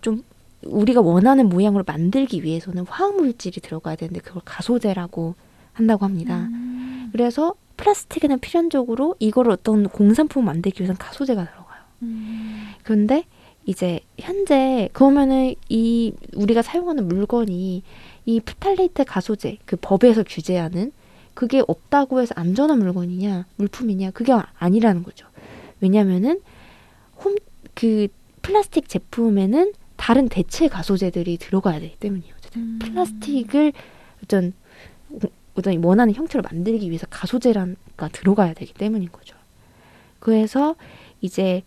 좀 0.00 0.22
우리가 0.64 1.00
원하는 1.00 1.48
모양으로 1.48 1.84
만들기 1.86 2.42
위해서는 2.42 2.86
화학 2.86 3.16
물질이 3.16 3.60
들어가야 3.60 3.96
되는데 3.96 4.20
그걸 4.20 4.42
가소제라고 4.44 5.34
한다고 5.72 6.04
합니다. 6.04 6.48
음. 6.50 7.10
그래서 7.12 7.54
플라스틱에는 7.76 8.38
필연적으로 8.40 9.14
이거를 9.18 9.52
어떤 9.52 9.88
공산품 9.88 10.46
만들기 10.46 10.82
위해서는 10.82 10.98
가소제가 10.98 11.44
들어가요. 11.44 11.82
음. 12.02 12.68
그런데 12.82 13.24
이제 13.66 14.00
현재 14.18 14.88
그러면은 14.92 15.54
이 15.68 16.12
우리가 16.34 16.62
사용하는 16.62 17.08
물건이 17.08 17.82
이 18.24 18.40
프탈레이트 18.40 19.04
가소제 19.04 19.58
그 19.64 19.76
법에서 19.76 20.22
규제하는 20.22 20.92
그게 21.36 21.62
없다고 21.68 22.20
해서 22.20 22.34
안전한 22.36 22.80
물건이냐 22.80 23.46
물품이냐 23.54 24.10
그게 24.10 24.32
아니라는 24.58 25.04
거죠. 25.04 25.28
왜냐면은 25.80 26.40
홈 27.22 27.36
그 27.76 28.08
플라스틱 28.42 28.88
제품에는 28.88 29.72
다른 29.96 30.28
대체 30.28 30.66
가소제들이 30.66 31.36
들어가야 31.36 31.78
되기 31.78 31.96
때문이에요. 31.96 32.34
음. 32.56 32.78
플라스틱을 32.80 33.72
어떤 34.24 34.52
어떤 35.54 35.84
원하는 35.84 36.14
형태로 36.14 36.42
만들기 36.42 36.88
위해서 36.88 37.06
가소제가 37.08 38.08
들어가야 38.12 38.54
되기 38.54 38.72
때문인 38.72 39.10
거죠. 39.12 39.36
그래서 40.18 40.74
이제 41.20 41.62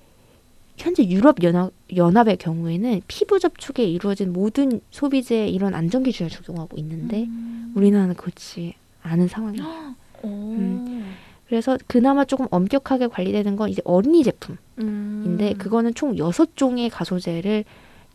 현재 0.77 1.03
유럽 1.03 1.43
연합, 1.43 1.71
연합의 1.95 2.37
경우에는 2.37 3.01
피부 3.07 3.39
접촉에 3.39 3.83
이루어진 3.83 4.33
모든 4.33 4.81
소비재에 4.89 5.47
이런 5.47 5.75
안전 5.75 6.03
기준을 6.03 6.31
적용하고 6.31 6.77
있는데 6.77 7.23
음. 7.23 7.73
우리나라는 7.75 8.15
그렇지 8.15 8.73
않은 9.09 9.27
상황이에요. 9.27 9.65
오. 10.23 10.27
음. 10.27 11.13
그래서 11.47 11.77
그나마 11.87 12.25
조금 12.25 12.45
엄격하게 12.51 13.07
관리되는 13.07 13.55
건 13.55 13.69
이제 13.69 13.81
어린이 13.83 14.23
제품인데 14.23 15.51
음. 15.51 15.57
그거는 15.57 15.93
총 15.95 16.17
여섯 16.17 16.55
종의 16.55 16.89
가소제를 16.91 17.63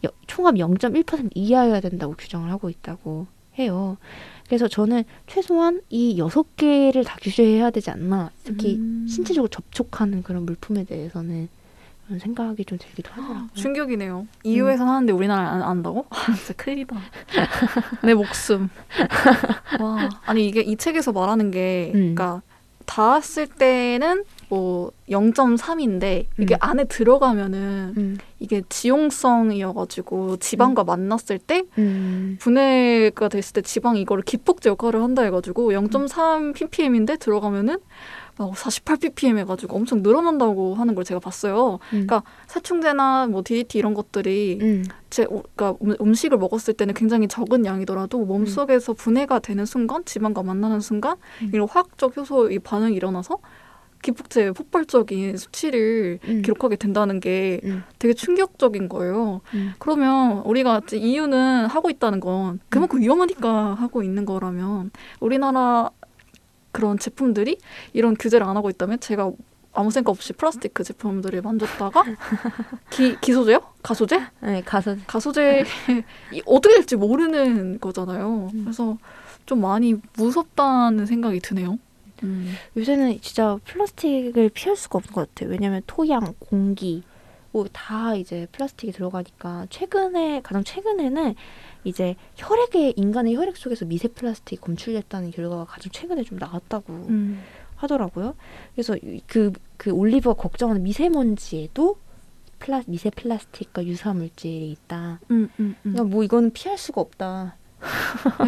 여- 0.04 0.10
총합 0.26 0.54
0.1% 0.54 1.30
이하여야 1.34 1.80
된다고 1.80 2.14
규정을 2.16 2.50
하고 2.50 2.70
있다고 2.70 3.26
해요. 3.58 3.96
그래서 4.46 4.68
저는 4.68 5.04
최소한 5.26 5.80
이 5.88 6.18
여섯 6.18 6.54
개를 6.56 7.02
다 7.04 7.16
규제해야 7.22 7.70
되지 7.70 7.90
않나. 7.90 8.30
특히 8.44 8.76
음. 8.76 9.06
신체적으로 9.08 9.48
접촉하는 9.48 10.22
그런 10.22 10.44
물품에 10.44 10.84
대해서는 10.84 11.48
생각이 12.18 12.64
좀 12.64 12.78
들기도 12.78 13.10
하더라고요. 13.10 13.48
충격이네요. 13.54 14.26
EU에서 14.42 14.84
하는데 14.84 15.12
우리나라 15.12 15.50
안 15.50 15.62
한다고? 15.62 16.06
아, 16.10 16.34
진짜 16.34 16.52
큰일이다. 16.54 16.96
내 18.04 18.14
목숨. 18.14 18.68
와, 19.80 20.08
아니 20.26 20.46
이게 20.46 20.60
이 20.60 20.76
책에서 20.76 21.12
말하는 21.12 21.50
게, 21.50 21.92
음. 21.94 22.14
그러니까 22.14 22.42
닿았을 22.86 23.46
때는 23.46 24.24
뭐 24.48 24.92
0.3인데 25.08 26.26
이게 26.38 26.54
음. 26.54 26.58
안에 26.60 26.84
들어가면은 26.84 27.94
음. 27.96 28.18
이게 28.38 28.62
지용성이어가지고 28.68 30.36
지방과 30.36 30.84
만났을 30.84 31.38
때 31.38 31.64
음. 31.78 32.36
분해가 32.40 33.28
됐을 33.28 33.54
때 33.54 33.62
지방이 33.62 34.00
이거를 34.02 34.22
기폭제 34.22 34.70
역할을 34.70 35.02
한다 35.02 35.22
해가지고 35.22 35.72
0.3 35.72 36.54
ppm인데 36.54 37.16
들어가면은 37.16 37.78
막 38.36 38.56
48 38.56 38.96
ppm 38.96 39.38
해가지고 39.38 39.76
엄청 39.76 40.02
늘어난다고 40.02 40.74
하는 40.74 40.94
걸 40.94 41.04
제가 41.04 41.20
봤어요. 41.20 41.74
음. 41.92 42.06
그러니까 42.06 42.22
살충제나 42.46 43.28
뭐 43.28 43.42
DDT 43.44 43.78
이런 43.78 43.94
것들이 43.94 44.58
음. 44.60 44.84
제 45.10 45.24
그러니까 45.24 45.74
음- 45.82 45.96
음식을 46.00 46.38
먹었을 46.38 46.74
때는 46.74 46.94
굉장히 46.94 47.28
적은 47.28 47.64
양이더라도 47.64 48.24
몸 48.24 48.46
속에서 48.46 48.92
분해가 48.92 49.38
되는 49.38 49.64
순간 49.66 50.04
지방과 50.04 50.42
만나는 50.42 50.80
순간 50.80 51.16
음. 51.42 51.50
이런 51.52 51.68
화학적 51.68 52.16
효소의 52.16 52.58
반응이 52.58 52.96
일어나서 52.96 53.38
기폭제의 54.02 54.52
폭발적인 54.52 55.36
수치를 55.36 56.18
음. 56.24 56.42
기록하게 56.42 56.76
된다는 56.76 57.20
게 57.20 57.60
음. 57.64 57.84
되게 57.98 58.12
충격적인 58.12 58.88
거예요. 58.90 59.40
음. 59.54 59.72
그러면 59.78 60.40
우리가 60.40 60.82
이제 60.84 60.98
이유는 60.98 61.66
하고 61.66 61.88
있다는 61.88 62.20
건 62.20 62.60
그만큼 62.68 63.00
위험하니까 63.00 63.74
하고 63.74 64.02
있는 64.02 64.26
거라면 64.26 64.90
우리나라 65.20 65.90
그런 66.74 66.98
제품들이 66.98 67.56
이런 67.92 68.16
규제를 68.18 68.44
안 68.46 68.56
하고 68.56 68.68
있다면 68.68 68.98
제가 69.00 69.30
아무 69.72 69.90
생각 69.90 70.10
없이 70.10 70.32
플라스틱 70.32 70.74
그 70.74 70.82
제품들을 70.84 71.40
만졌다가 71.40 72.04
기, 72.90 73.16
기소제요? 73.20 73.60
가소제? 73.82 74.20
네, 74.40 74.62
가소제 74.62 75.64
이 76.32 76.42
어떻게 76.46 76.74
될지 76.74 76.96
모르는 76.96 77.78
거잖아요. 77.80 78.50
음. 78.52 78.64
그래서 78.64 78.98
좀 79.46 79.60
많이 79.60 79.94
무섭다는 80.16 81.06
생각이 81.06 81.40
드네요. 81.40 81.78
음. 82.22 82.54
요새는 82.76 83.20
진짜 83.20 83.58
플라스틱을 83.64 84.50
피할 84.50 84.76
수가 84.76 84.98
없는 84.98 85.12
것 85.12 85.28
같아요. 85.28 85.50
왜냐하면 85.50 85.82
토양, 85.86 86.34
공기 86.38 87.02
뭐 87.52 87.66
다 87.72 88.16
이제 88.16 88.48
플라스틱이 88.50 88.92
들어가니까 88.92 89.66
최근에 89.70 90.40
가장 90.42 90.64
최근에는 90.64 91.34
이제 91.84 92.16
혈액에 92.36 92.94
인간의 92.96 93.36
혈액 93.36 93.56
속에서 93.56 93.84
미세 93.84 94.08
플라스틱이 94.08 94.60
검출됐다는 94.60 95.30
결과가 95.30 95.64
가장 95.66 95.92
최근에 95.92 96.24
좀 96.24 96.38
나왔다고 96.38 96.92
음. 96.92 97.42
하더라고요. 97.76 98.34
그래서 98.74 98.96
그 99.26 99.52
그 99.76 99.90
올리브가 99.90 100.34
걱정하는 100.40 100.82
미세먼지에도 100.82 101.98
플라 102.58 102.80
미세 102.86 103.10
플라스틱과 103.10 103.84
유사 103.84 104.14
물질이 104.14 104.70
있다. 104.70 105.20
음, 105.30 105.50
음, 105.60 105.76
음. 105.84 105.92
그러니까 105.92 106.04
뭐 106.04 106.24
이거는 106.24 106.52
피할 106.52 106.78
수가 106.78 107.02
없다. 107.02 107.56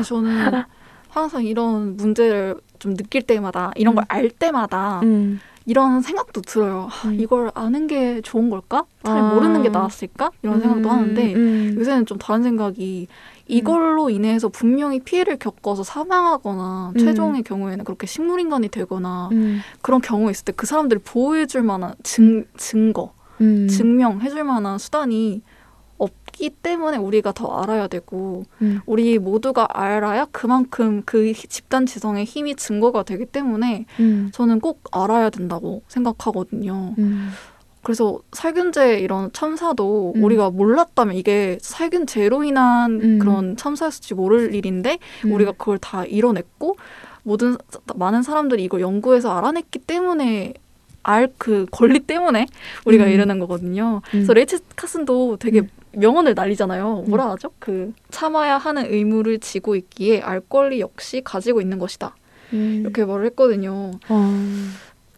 저는 0.07 0.31
항상 1.11 1.45
이런 1.45 1.97
문제를 1.97 2.59
좀 2.79 2.95
느낄 2.95 3.23
때마다 3.23 3.73
이런 3.77 3.95
걸 3.95 4.05
음. 4.05 4.07
알 4.09 4.31
때마다 4.31 5.01
음. 5.01 5.41
이런 5.67 6.01
생각도 6.01 6.41
들어요. 6.43 6.89
아, 6.91 7.09
음. 7.09 7.21
이걸 7.21 7.51
아는 7.55 7.89
게 7.89 8.21
좋은 8.21 8.51
걸까? 8.51 8.85
차라리 9.03 9.21
아. 9.21 9.35
모르는 9.35 9.63
게 9.63 9.69
나았을까? 9.69 10.31
이런 10.43 10.61
생각도 10.61 10.89
하는데 10.89 11.35
음. 11.35 11.75
요새는 11.77 12.07
좀 12.07 12.19
다른 12.19 12.45
생각이 12.45 13.09
이걸로 13.49 14.09
인해서 14.11 14.49
분명히 14.49 15.01
피해를 15.01 15.37
겪어서 15.39 15.83
사망하거나 15.83 16.93
음. 16.95 16.99
최종의 16.99 17.43
경우에는 17.43 17.85
그렇게 17.85 18.07
식물인간이 18.07 18.69
되거나 18.69 19.29
음. 19.33 19.61
그런 19.83 20.01
경우가 20.01 20.31
있을 20.31 20.45
때 20.45 20.53
그 20.53 20.67
사람들을 20.67 21.03
보호해줄 21.05 21.63
만한 21.63 21.95
증, 22.03 22.45
증거, 22.57 23.13
음. 23.41 23.69
증명해줄 23.69 24.45
만한 24.45 24.79
수단이 24.79 25.43
없기 26.37 26.51
때문에 26.63 26.99
우리가 26.99 27.33
더 27.33 27.47
알아야 27.63 27.89
되고 27.89 28.45
음. 28.61 28.81
우리 28.87 29.19
모두가 29.19 29.67
알아야 29.71 30.27
그만큼 30.31 31.03
그 31.07 31.27
히- 31.33 31.49
집단 31.49 31.87
지성의 31.87 32.25
힘이 32.27 32.55
증거가 32.55 33.03
되기 33.03 33.25
때문에 33.25 33.87
음. 34.01 34.31
저는 34.33 34.61
꼭 34.61 34.83
알아야 34.93 35.31
된다고 35.31 35.83
생각하거든요. 35.89 36.95
음. 36.99 37.31
그래서 37.83 38.19
살균제 38.33 38.99
이런 38.99 39.33
참사도 39.33 40.13
음. 40.17 40.25
우리가 40.25 40.51
몰랐다면 40.51 41.15
이게 41.17 41.57
살균제로 41.63 42.45
인한 42.45 43.01
음. 43.01 43.19
그런 43.19 43.57
참사였을지 43.57 44.15
모를 44.15 44.55
일인데 44.55 44.99
음. 45.25 45.33
우리가 45.33 45.53
그걸 45.53 45.79
다 45.79 46.05
이뤄냈고 46.05 46.77
모든 47.23 47.57
사- 47.71 47.81
많은 47.95 48.23
사람들이 48.23 48.63
이걸 48.65 48.81
연구해서 48.83 49.37
알아냈기 49.37 49.79
때문에 49.81 50.55
알 51.09 51.29
그 51.39 51.67
권리 51.71 52.01
때문에 52.01 52.47
우리가 52.85 53.05
음. 53.05 53.11
이러는 53.11 53.39
거거든요. 53.39 53.99
음. 54.07 54.11
그래서 54.11 54.33
레이첼 54.35 54.59
카슨도 54.75 55.37
되게 55.37 55.61
음. 55.61 55.69
명언을 55.97 56.35
날리잖아요. 56.35 57.05
뭐라 57.09 57.31
하죠? 57.33 57.51
그 57.59 57.93
참아야 58.11 58.59
하는 58.59 58.93
의무를 58.93 59.39
지고 59.39 59.77
있기에 59.77 60.21
알 60.21 60.41
권리 60.41 60.81
역시 60.81 61.23
가지고 61.25 61.61
있는 61.61 61.79
것이다. 61.79 62.15
음. 62.53 62.81
이렇게 62.83 63.05
말을 63.05 63.27
했거든요. 63.27 63.93
어. 64.09 64.33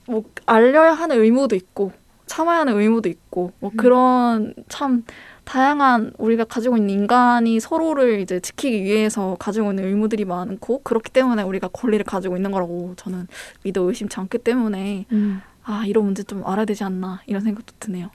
뭐 0.06 0.24
알려야 0.46 0.92
하는 0.92 1.20
의무도 1.20 1.54
있고 1.56 1.92
참아야 2.26 2.60
하는 2.60 2.78
의무도 2.78 3.08
있고 3.08 3.52
뭐 3.58 3.70
음. 3.72 3.76
그런 3.76 4.54
참 4.68 5.04
다양한 5.44 6.12
우리가 6.18 6.44
가지고 6.44 6.76
있는 6.76 6.90
인간이 6.90 7.58
서로를 7.58 8.20
이제 8.20 8.38
지키기 8.38 8.84
위해서 8.84 9.36
가지고 9.38 9.70
있는 9.70 9.84
의무들이 9.84 10.26
많고 10.26 10.82
그렇기 10.82 11.10
때문에 11.10 11.42
우리가 11.42 11.68
권리를 11.68 12.04
가지고 12.04 12.36
있는 12.36 12.50
거라고 12.50 12.94
저는 12.96 13.26
믿어 13.62 13.82
의심치 13.82 14.20
않기 14.20 14.38
때문에 14.38 15.06
음. 15.10 15.40
아 15.64 15.84
이런 15.86 16.04
문제 16.04 16.22
좀 16.22 16.46
알아야 16.46 16.64
되지 16.66 16.84
않나 16.84 17.22
이런 17.26 17.42
생각도 17.42 17.74
드네요. 17.80 18.10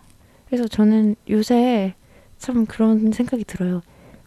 그래서 0.47 0.67
저는 0.67 1.15
요새 1.29 1.95
참 2.43 2.65
그런 2.65 3.13
생각이 3.13 3.45
들어요. 3.45 3.81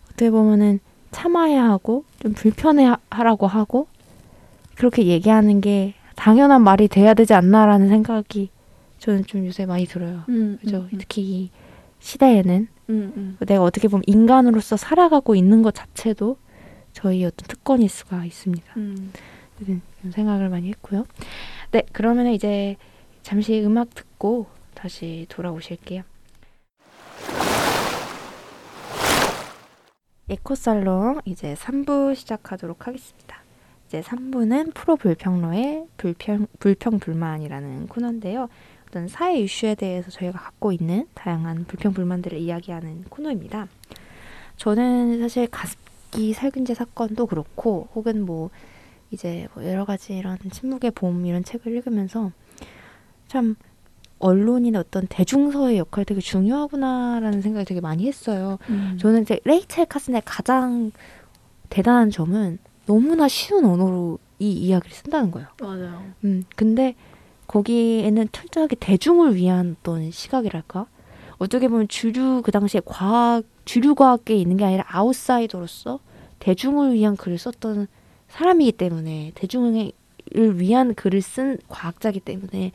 어떻게 0.07 0.31
보면은 0.31 0.81
참아야 1.11 1.64
하고 1.64 2.07
좀 2.18 2.33
불편해하라고 2.33 3.46
하고 3.46 3.88
그렇게 4.74 5.05
얘기하는 5.05 5.61
게 5.61 5.92
당연한 6.14 6.62
말이 6.62 6.88
돼야 6.88 7.12
되지 7.12 7.35
않나라는 7.35 7.90
생각이 7.90 8.48
저는 9.00 9.26
좀 9.26 9.44
요새 9.44 9.66
많이 9.66 9.85
들어요. 9.85 10.22
음, 10.31 10.57
그죠? 10.62 10.88
음, 10.90 10.98
특히 10.98 11.20
이 11.22 11.50
시대에는 12.00 12.68
음, 12.88 13.12
음. 13.16 13.37
내가 13.46 13.62
어떻게 13.62 13.87
보면 13.87 14.02
인간으로서 14.07 14.79
살아가고 14.79 15.35
있는 15.35 15.61
것 15.61 15.74
자체도 15.74 16.38
저희 16.94 17.22
어떤 17.22 17.46
특권일 17.46 17.90
수가 17.90 18.24
있습니다. 18.24 18.72
음. 18.79 19.12
이런 19.61 19.83
생각을 20.11 20.48
많이 20.48 20.70
했고요. 20.70 21.05
네, 21.70 21.83
그러면 21.92 22.29
이제 22.29 22.76
잠시 23.22 23.62
음악 23.62 23.94
듣고 23.94 24.46
다시 24.72 25.26
돌아오실게요. 25.29 26.02
에코살롱 30.28 31.20
이제 31.24 31.54
3부 31.54 32.16
시작하도록 32.16 32.88
하겠습니다. 32.88 33.42
이제 33.86 34.00
3부는 34.00 34.74
프로 34.74 34.96
불평러의 34.96 35.86
불평 35.96 36.48
불평 36.58 36.98
불만이라는 36.98 37.86
코너인데요. 37.86 38.48
어떤 38.88 39.06
사회 39.06 39.38
이슈에 39.38 39.76
대해서 39.76 40.10
저희가 40.10 40.36
갖고 40.36 40.72
있는 40.72 41.06
다양한 41.14 41.66
불평 41.66 41.92
불만들을 41.92 42.38
이야기하는 42.38 43.04
코너입니다. 43.04 43.68
저는 44.56 45.20
사실 45.20 45.46
가습기 45.46 46.32
살균제 46.32 46.74
사건도 46.74 47.26
그렇고 47.26 47.86
혹은 47.94 48.26
뭐 48.26 48.50
이제 49.12 49.46
뭐 49.54 49.64
여러 49.64 49.84
가지 49.84 50.16
이런 50.16 50.38
침묵의 50.50 50.90
봄 50.90 51.24
이런 51.24 51.44
책을 51.44 51.70
읽으면서 51.72 52.32
참 53.28 53.54
언론이나 54.18 54.81
어떤 54.81 55.07
대중서의 55.07 55.79
역할이 55.79 56.05
되게 56.05 56.20
중요하구나라는 56.20 57.42
생각이 57.42 57.64
되게 57.66 57.81
많이 57.81 58.07
했어요. 58.07 58.59
음. 58.68 58.96
저는 59.00 59.22
이제 59.22 59.38
레이첼 59.44 59.87
카슨의 59.87 60.22
가장 60.24 60.90
대단한 61.68 62.11
점은 62.11 62.59
너무나 62.87 63.29
쉬운 63.29 63.64
언어로 63.64 64.18
이 64.38 64.50
이야기를 64.52 64.94
쓴다는 64.94 65.31
거예요. 65.31 65.48
맞아요. 65.61 66.02
음, 66.24 66.44
근데 66.55 66.94
거기에는 67.46 68.29
철저하게 68.33 68.76
대중을 68.76 69.35
위한 69.37 69.76
어떤 69.81 70.11
시각이랄까? 70.11 70.87
어떻게 71.38 71.68
보면 71.68 71.88
주류 71.88 72.42
그 72.44 72.50
당시에 72.50 72.81
과학 72.85 73.44
주류 73.64 73.94
과학계에 73.94 74.37
있는 74.37 74.57
게 74.57 74.64
아니라 74.64 74.85
아웃사이더로서 74.88 76.00
대중을 76.38 76.94
위한 76.94 77.16
글을 77.16 77.38
썼던 77.38 77.88
사람이기 78.29 78.72
때문에 78.72 79.33
대중을 79.35 79.92
위한 80.35 80.94
글을 80.94 81.22
쓴 81.22 81.59
과학자이기 81.68 82.20
때문에 82.20 82.72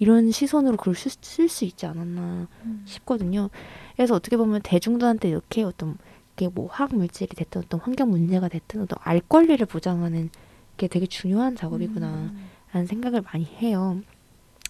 이런 0.00 0.30
시선으로 0.32 0.76
글을 0.78 0.96
쓸수 0.96 1.64
있지 1.64 1.86
않았나 1.86 2.48
음. 2.64 2.82
싶거든요. 2.86 3.50
그래서 3.94 4.14
어떻게 4.14 4.36
보면 4.36 4.62
대중들한테 4.62 5.28
이렇게 5.28 5.62
어떤 5.62 5.98
게뭐 6.36 6.68
화학 6.70 6.96
물질이 6.96 7.36
됐든 7.36 7.62
어떤 7.62 7.80
환경 7.80 8.10
문제가 8.10 8.48
됐든 8.48 8.80
어떤 8.80 8.98
알 9.02 9.20
권리를 9.20 9.64
보장하는 9.66 10.30
게 10.78 10.88
되게 10.88 11.06
중요한 11.06 11.54
작업이구나. 11.54 12.08
음. 12.08 12.50
라는 12.72 12.86
생각을 12.86 13.20
많이 13.20 13.44
해요. 13.44 14.00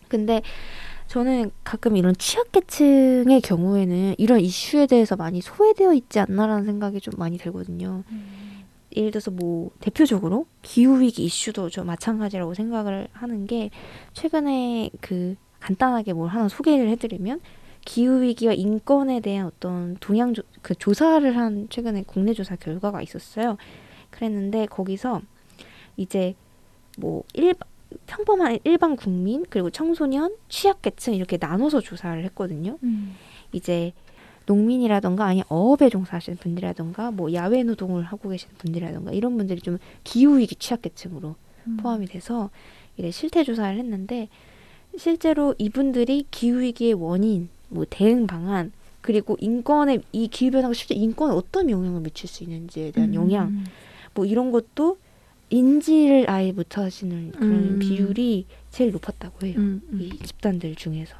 근데 0.09 0.43
저는 1.07 1.53
가끔 1.63 1.97
이런 1.97 2.15
취약계층의 2.17 3.41
경우에는 3.41 4.17
이런 4.19 4.41
이슈에 4.41 4.87
대해서 4.87 5.17
많이 5.17 5.41
소외되어 5.41 5.95
있지 5.95 6.19
않나라는 6.19 6.65
생각이 6.65 7.01
좀 7.01 7.15
많이 7.19 7.39
들거든요. 7.39 8.03
음. 8.11 8.40
예를 8.97 9.11
들어서 9.11 9.31
뭐 9.31 9.71
대표적으로 9.81 10.47
기후위기 10.63 11.25
이슈도 11.25 11.71
저 11.71 11.85
마찬가지라고 11.85 12.55
생각을 12.55 13.09
하는 13.13 13.47
게 13.47 13.71
최근에 14.15 14.91
그 15.01 15.37
간단하게 15.61 16.13
뭘 16.13 16.29
하나 16.29 16.49
소개를 16.49 16.89
해드리면 16.91 17.41
기후위기와 17.85 18.53
인권에 18.53 19.21
대한 19.21 19.47
어떤 19.47 19.97
동향 20.01 20.35
조, 20.35 20.43
그 20.63 20.75
조사를 20.75 21.37
한 21.37 21.69
최근에 21.71 22.05
국내 22.07 22.33
조사 22.33 22.57
결과가 22.57 23.03
있었어요. 23.03 23.57
그랬는데 24.11 24.67
거기서 24.67 25.23
이제 25.97 26.35
뭐 26.99 27.25
일, 27.35 27.55
평범한 28.07 28.59
일반 28.65 28.97
국민 28.97 29.45
그리고 29.49 29.71
청소년, 29.71 30.37
취약계층 30.49 31.15
이렇게 31.15 31.39
나눠서 31.41 31.81
조사를 31.81 32.23
했거든요. 32.25 32.79
음. 32.83 33.17
이제 33.53 33.93
농민이라던가 34.51 35.25
아니 35.27 35.45
어업에 35.49 35.89
종사하시는 35.89 36.39
분들이라던가 36.39 37.13
뭐 37.13 37.33
야외 37.33 37.63
노동을 37.63 38.03
하고 38.03 38.31
계시는 38.31 38.57
분들이라던가 38.59 39.13
이런 39.13 39.37
분들이 39.37 39.61
좀 39.61 39.79
기후위기 40.03 40.57
취약계층으로 40.57 41.37
음. 41.67 41.77
포함이 41.77 42.07
돼서 42.07 42.51
이제 42.97 43.13
실태 43.13 43.45
조사를 43.45 43.79
했는데 43.79 44.29
실제로 44.97 45.55
이분들이 45.59 46.27
기후위기의 46.33 46.95
원인, 46.95 47.49
뭐 47.69 47.87
대응 47.89 48.27
방안 48.27 48.73
그리고 49.01 49.37
인권에 49.41 50.01
이 50.13 50.27
기후 50.27 50.51
변화가 50.51 50.75
실제 50.75 50.95
인권에 50.95 51.33
어떤 51.33 51.71
영향을 51.71 52.01
미칠 52.01 52.29
수 52.29 52.43
있는지에 52.43 52.91
대한 52.91 53.15
영향 53.15 53.49
음. 53.49 53.65
뭐 54.15 54.27
이런 54.27 54.51
것도 54.51 54.99
인지를 55.51 56.29
아예 56.29 56.53
못하시는 56.53 57.33
그런 57.33 57.53
음. 57.53 57.79
비율이 57.79 58.47
제일 58.71 58.91
높았다고 58.93 59.47
해요. 59.47 59.55
음. 59.59 59.83
음. 59.93 60.01
이 60.03 60.19
집단들 60.19 60.75
중에서. 60.75 61.15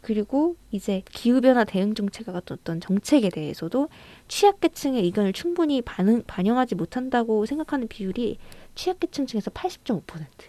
그리고 0.00 0.56
이제 0.70 1.02
기후변화 1.10 1.64
대응 1.64 1.94
정책과 1.94 2.32
같은 2.32 2.56
어떤 2.60 2.80
정책에 2.80 3.30
대해서도 3.30 3.88
취약계층의 4.28 5.02
의견을 5.04 5.32
충분히 5.32 5.82
반응, 5.82 6.22
반영하지 6.26 6.76
못한다고 6.76 7.46
생각하는 7.46 7.88
비율이 7.88 8.38
취약계층 8.74 9.26
중에서 9.26 9.50
80.5%. 9.50 10.02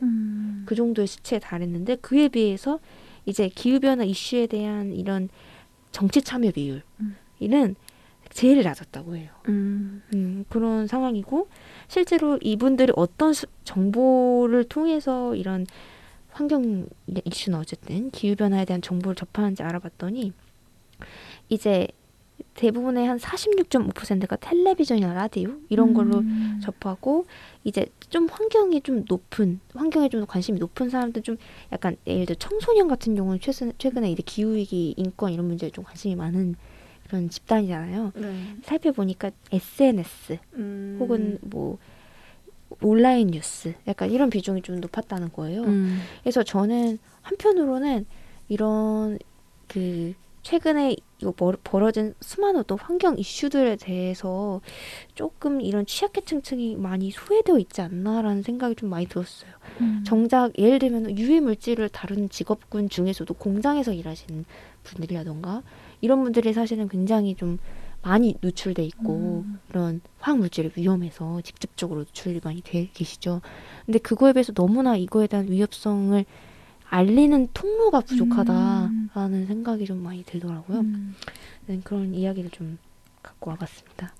음. 0.03 0.63
그 0.65 0.75
정도의 0.75 1.07
수치에 1.07 1.39
달했는데 1.39 1.95
그에 1.97 2.27
비해서 2.27 2.79
이제 3.25 3.49
기후변화 3.49 4.03
이슈에 4.03 4.47
대한 4.47 4.93
이런 4.93 5.29
정치 5.91 6.21
참여 6.21 6.51
비율 6.51 6.83
음. 6.99 7.15
이는 7.39 7.75
제일 8.31 8.61
낮았다고 8.61 9.15
해요. 9.15 9.31
음. 9.47 10.03
음, 10.13 10.45
그런 10.49 10.85
상황이고 10.85 11.47
실제로 11.87 12.37
이분들이 12.43 12.93
어떤 12.95 13.33
수- 13.33 13.47
정보를 13.63 14.65
통해서 14.65 15.33
이런 15.35 15.65
환경 16.39 16.87
이슈나 17.25 17.59
어쨌든 17.59 18.09
기후 18.11 18.33
변화에 18.33 18.63
대한 18.63 18.81
정보를 18.81 19.13
접하는지 19.13 19.61
알아봤더니 19.61 20.31
이제 21.49 21.85
대부분의 22.53 23.05
한 23.05 23.17
46.5%가 23.17 24.37
텔레비전이나 24.37 25.13
라디오 25.13 25.57
이런 25.67 25.93
걸로 25.93 26.19
음. 26.19 26.59
접하고 26.61 27.25
이제 27.65 27.87
좀 28.09 28.27
환경이 28.29 28.79
좀 28.81 29.03
높은 29.09 29.59
환경에 29.75 30.07
좀 30.07 30.25
관심이 30.25 30.59
높은 30.59 30.89
사람들 30.89 31.23
좀 31.23 31.35
약간 31.73 31.97
예를 32.07 32.25
들어 32.25 32.37
청소년 32.39 32.87
같은 32.87 33.15
경우는 33.15 33.41
최근 33.41 33.73
최근에 33.77 34.09
이제 34.09 34.23
기후 34.25 34.55
위기 34.55 34.93
인권 34.95 35.33
이런 35.33 35.45
문제에 35.45 35.69
좀 35.71 35.83
관심이 35.83 36.15
많은 36.15 36.55
그런 37.05 37.29
집단이잖아요. 37.29 38.13
네. 38.15 38.43
살펴보니까 38.63 39.31
SNS 39.51 40.37
음. 40.53 40.97
혹은 41.01 41.37
뭐 41.41 41.77
온라인 42.81 43.27
뉴스 43.27 43.73
약간 43.87 44.11
이런 44.11 44.29
비중이 44.29 44.61
좀 44.61 44.79
높았다는 44.79 45.31
거예요. 45.33 45.63
음. 45.63 46.01
그래서 46.23 46.43
저는 46.43 46.97
한편으로는 47.21 48.05
이런 48.47 49.19
그 49.67 50.13
최근에 50.41 50.95
이거 51.21 51.31
벌- 51.35 51.57
벌어진 51.63 52.13
수많은 52.21 52.63
또 52.65 52.77
환경 52.77 53.17
이슈들에 53.19 53.75
대해서 53.75 54.61
조금 55.13 55.59
이런 55.59 55.85
취약계층층이 55.85 56.77
많이 56.77 57.11
소외되어 57.11 57.59
있지 57.59 57.81
않나라는 57.81 58.41
생각이 58.41 58.75
좀 58.75 58.89
많이 58.89 59.05
들었어요. 59.05 59.51
음. 59.81 60.03
정작 60.07 60.57
예를 60.57 60.79
들면 60.79 61.17
유해 61.17 61.41
물질을 61.41 61.89
다루는 61.89 62.29
직업군 62.29 62.87
중에서도 62.89 63.31
공장에서 63.33 63.91
일하시는 63.93 64.45
분들이라던가 64.83 65.61
이런 66.01 66.23
분들이 66.23 66.53
사실은 66.53 66.87
굉장히 66.87 67.35
좀 67.35 67.59
많이 68.01 68.35
노출돼 68.41 68.83
있고 68.85 69.43
음. 69.45 69.59
이런 69.69 70.01
화학 70.19 70.39
물질의 70.39 70.71
위험에서 70.75 71.41
직접적으로 71.41 72.01
노출이 72.01 72.39
많이 72.43 72.61
돼 72.61 72.89
계시죠. 72.93 73.41
근데 73.85 73.99
그거에 73.99 74.33
비해서 74.33 74.53
너무나 74.53 74.95
이거에 74.95 75.27
대한 75.27 75.49
위협성을 75.49 76.23
알리는 76.89 77.49
통로가 77.53 78.01
부족하다라는 78.01 79.45
생각이 79.47 79.85
좀 79.85 80.01
많이 80.01 80.23
들더라고요. 80.23 80.79
음. 80.79 81.15
네, 81.67 81.79
그런 81.83 82.15
이야기를 82.15 82.49
좀 82.49 82.79
갖고 83.21 83.51
와봤습니다. 83.51 84.13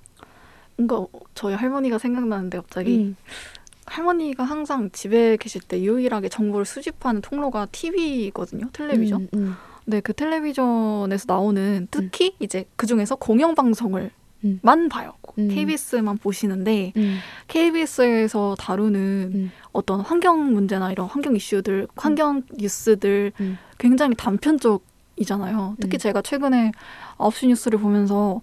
뭔가 0.78 1.06
저희 1.34 1.56
할머니가 1.56 1.98
생각나는데 1.98 2.60
갑자기 2.60 2.98
음. 3.00 3.16
할머니가 3.86 4.44
항상 4.44 4.92
집에 4.92 5.36
계실 5.38 5.62
때 5.62 5.82
유일하게 5.82 6.30
정보를 6.30 6.66
수집하는 6.66 7.22
통로가 7.22 7.66
TV거든요. 7.72 8.70
텔레비전. 8.72 9.22
음, 9.22 9.30
음, 9.34 9.56
네, 9.90 10.02
그 10.02 10.14
텔레비전에서 10.14 11.26
나오는 11.28 11.88
특히 11.90 12.36
이제 12.40 12.66
그 12.76 12.86
중에서 12.86 13.16
공영 13.16 13.56
방송을 13.56 14.12
음. 14.46 14.60
만 14.62 14.88
봐요. 14.88 15.14
음. 15.40 15.48
KBS만 15.50 16.20
보시는데 16.20 16.94
음, 16.96 17.18
KBS에서 17.48 18.56
다루는 18.60 19.32
음. 19.34 19.52
어떤 19.72 20.02
환경 20.02 20.54
문제나 20.54 20.92
이런 20.92 21.08
환경 21.08 21.36
이슈들, 21.36 21.88
환경 21.96 22.44
뉴스들 22.56 23.32
음. 23.40 23.58
굉장히 23.80 24.14
단편적이잖아요. 24.16 25.78
특히 25.82 25.98
음. 25.98 26.00
제가 26.00 26.22
최근에 26.22 26.72
9시 27.18 27.48
뉴스를 27.48 27.80
보면서 27.80 28.42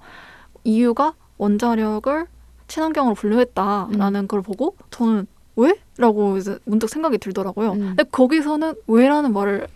EU가 0.64 1.14
원자력을 1.38 2.26
친환경으로 2.66 3.14
분류했다라는 3.14 4.20
음. 4.22 4.26
걸 4.26 4.42
보고 4.42 4.74
저는 4.90 5.28
왜? 5.55 5.74
라고 5.97 6.36
이제 6.36 6.59
문득 6.64 6.90
생각이 6.90 7.18
들더라고요. 7.18 7.72
음. 7.72 7.78
근데 7.78 8.03
거기서는 8.03 8.74
왜라는 8.88 9.32
말을 9.32 9.68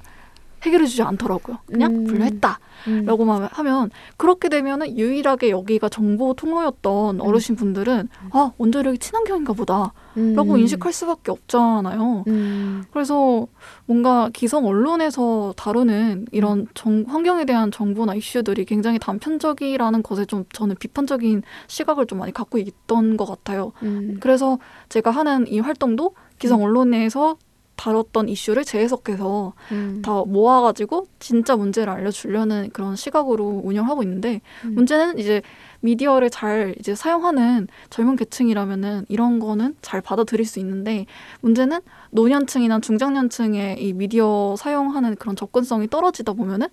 해결해 0.63 0.87
주지 0.87 1.03
않더라고요. 1.03 1.59
그냥 1.67 1.95
음. 1.95 2.05
분류했다. 2.05 2.59
음. 2.89 3.05
라고 3.05 3.25
만 3.25 3.43
하면 3.43 3.91
그렇게 4.17 4.49
되면은 4.49 4.97
유일하게 4.97 5.51
여기가 5.51 5.89
정보 5.89 6.35
통로였던 6.35 7.17
음. 7.17 7.21
어르신 7.21 7.57
분들은 7.57 8.09
아 8.33 8.53
원자력이 8.59 8.99
친환경인가 8.99 9.53
보다 9.53 9.93
라고 10.15 10.55
음. 10.55 10.59
인식할 10.59 10.93
수밖에 10.93 11.31
없잖아요. 11.31 12.25
음. 12.27 12.85
그래서 12.91 13.47
뭔가 13.87 14.31
기성 14.33 14.67
언론에서 14.67 15.55
다루는 15.57 16.27
이런 16.33 16.67
정, 16.75 17.05
환경에 17.07 17.45
대한 17.45 17.71
정보나 17.71 18.15
이슈들이 18.15 18.65
굉장히 18.65 18.99
단편적이라는 18.99 20.03
것에 20.03 20.25
좀 20.25 20.45
저는 20.53 20.77
비판적인 20.79 21.43
시각을 21.69 22.07
좀 22.07 22.19
많이 22.19 22.33
갖고 22.33 22.59
있던 22.59 23.17
것 23.17 23.25
같아요. 23.25 23.73
음. 23.83 24.19
그래서 24.21 24.59
제가 24.89 25.11
하는 25.11 25.47
이 25.47 25.61
활동도 25.61 26.15
기성 26.39 26.63
언론에서 26.63 27.37
다뤘던 27.81 28.29
이슈를 28.29 28.63
재해석해서 28.63 29.55
음. 29.73 30.03
다 30.05 30.23
모아가지고 30.27 31.07
진짜 31.19 31.57
문제를 31.57 31.91
알려주려는 31.91 32.69
그런 32.75 32.95
시각으로 32.95 33.63
운영하고 33.65 34.03
있는데 34.03 34.43
음. 34.67 34.75
문제는 34.75 35.19
이제 35.19 35.41
미디어를 35.81 36.29
잘 36.29 36.75
이제 36.79 36.95
사용하는 36.95 37.69
젊은 37.89 38.17
계층이라면은 38.17 39.07
이런 39.09 39.39
거는 39.39 39.77
잘 39.81 40.03
받아들일 40.03 40.45
수 40.45 40.59
있는데 40.59 41.07
문제는 41.41 41.81
노년층이나 42.11 42.81
중장년층의 42.81 43.83
이 43.83 43.95
미디어 43.95 44.57
사용하는 44.59 45.17
그런 45.17 45.35
접근성이 45.35 45.89
떨어지다 45.89 46.35
보면은 46.35 46.69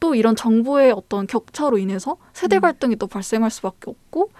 또 0.00 0.14
이런 0.14 0.36
정보의 0.36 0.90
어떤 0.92 1.26
격차로 1.26 1.76
인해서 1.76 2.16
세대 2.32 2.56
음. 2.56 2.60
갈등이 2.62 2.96
또 2.96 3.06
발생할 3.06 3.50
수밖에 3.50 3.90
없고 3.90 4.30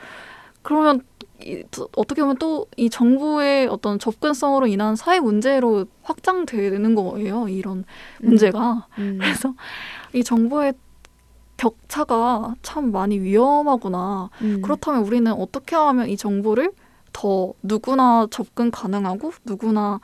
그러면 0.62 1.02
이, 1.42 1.62
또 1.70 1.88
어떻게 1.96 2.22
보면 2.22 2.36
또 2.38 2.66
이 2.76 2.90
정부의 2.90 3.66
어떤 3.68 3.98
접근성으로 3.98 4.66
인한 4.66 4.96
사회 4.96 5.20
문제로 5.20 5.86
확장되는 6.02 6.94
거예요. 6.94 7.48
이런 7.48 7.84
문제가. 8.20 8.86
음. 8.98 9.18
그래서 9.20 9.54
이 10.12 10.22
정보의 10.22 10.74
격차가 11.56 12.54
참 12.62 12.92
많이 12.92 13.18
위험하구나. 13.18 14.30
음. 14.42 14.60
그렇다면 14.62 15.04
우리는 15.04 15.32
어떻게 15.32 15.74
하면 15.74 16.08
이 16.08 16.16
정보를 16.16 16.72
더 17.12 17.54
누구나 17.62 18.26
접근 18.30 18.70
가능하고 18.70 19.32
누구나 19.44 20.00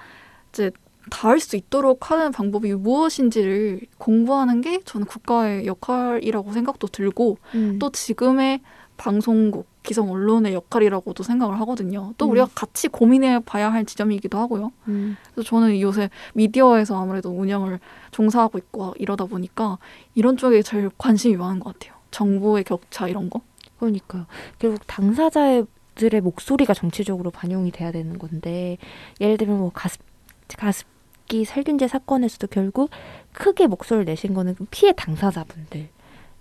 이제 0.51 0.71
닿을 1.11 1.41
수 1.41 1.57
있도록 1.57 2.11
하는 2.11 2.33
방법이 2.33 2.73
무엇인지를 2.75 3.81
공부하는 3.99 4.63
게 4.63 4.81
저는 4.85 5.07
국가의 5.07 5.67
역할이라고 5.67 6.53
생각도 6.53 6.87
들고 6.87 7.37
음. 7.55 7.79
또 7.79 7.91
지금의 7.91 8.61
방송국, 8.97 9.67
기성 9.83 10.11
언론의 10.11 10.55
역할이라고도 10.55 11.23
생각을 11.23 11.61
하거든요. 11.61 12.15
또 12.17 12.27
음. 12.27 12.31
우리가 12.31 12.49
같이 12.55 12.89
고민해 12.89 13.41
봐야 13.41 13.73
할 13.73 13.85
지점이기도 13.85 14.39
하고요. 14.39 14.73
음. 14.89 15.17
그래서 15.35 15.49
저는 15.49 15.81
요새 15.81 16.11
미디어에서 16.35 17.01
아무래도 17.01 17.31
운영을 17.31 17.81
종사하고 18.11 18.59
있고 18.59 18.95
이러다 18.99 19.25
보니까 19.25 19.79
이런 20.15 20.37
쪽에 20.37 20.63
제일 20.63 20.91
관심이 20.99 21.37
많은 21.37 21.61
것 21.61 21.75
같아요. 21.75 21.99
정보의 22.11 22.65
격차 22.65 23.09
이런 23.09 23.29
거. 23.29 23.41
그러니까요. 23.79 24.27
결국 24.59 24.87
당사자들의 24.87 26.21
목소리가 26.23 26.75
정치적으로 26.75 27.31
반영이 27.31 27.73
돼야 27.73 27.91
되는 27.91 28.19
건데 28.19 28.79
예를 29.21 29.37
들면 29.37 29.59
뭐 29.59 29.71
가습 29.75 30.01
가습기 30.57 31.45
살균제 31.45 31.89
사건에서도 31.89 32.47
결국 32.49 32.91
크게 33.33 33.67
목소리를 33.67 34.05
내신 34.05 34.35
거는 34.35 34.55
피해 34.71 34.93
당사자분들 34.93 35.89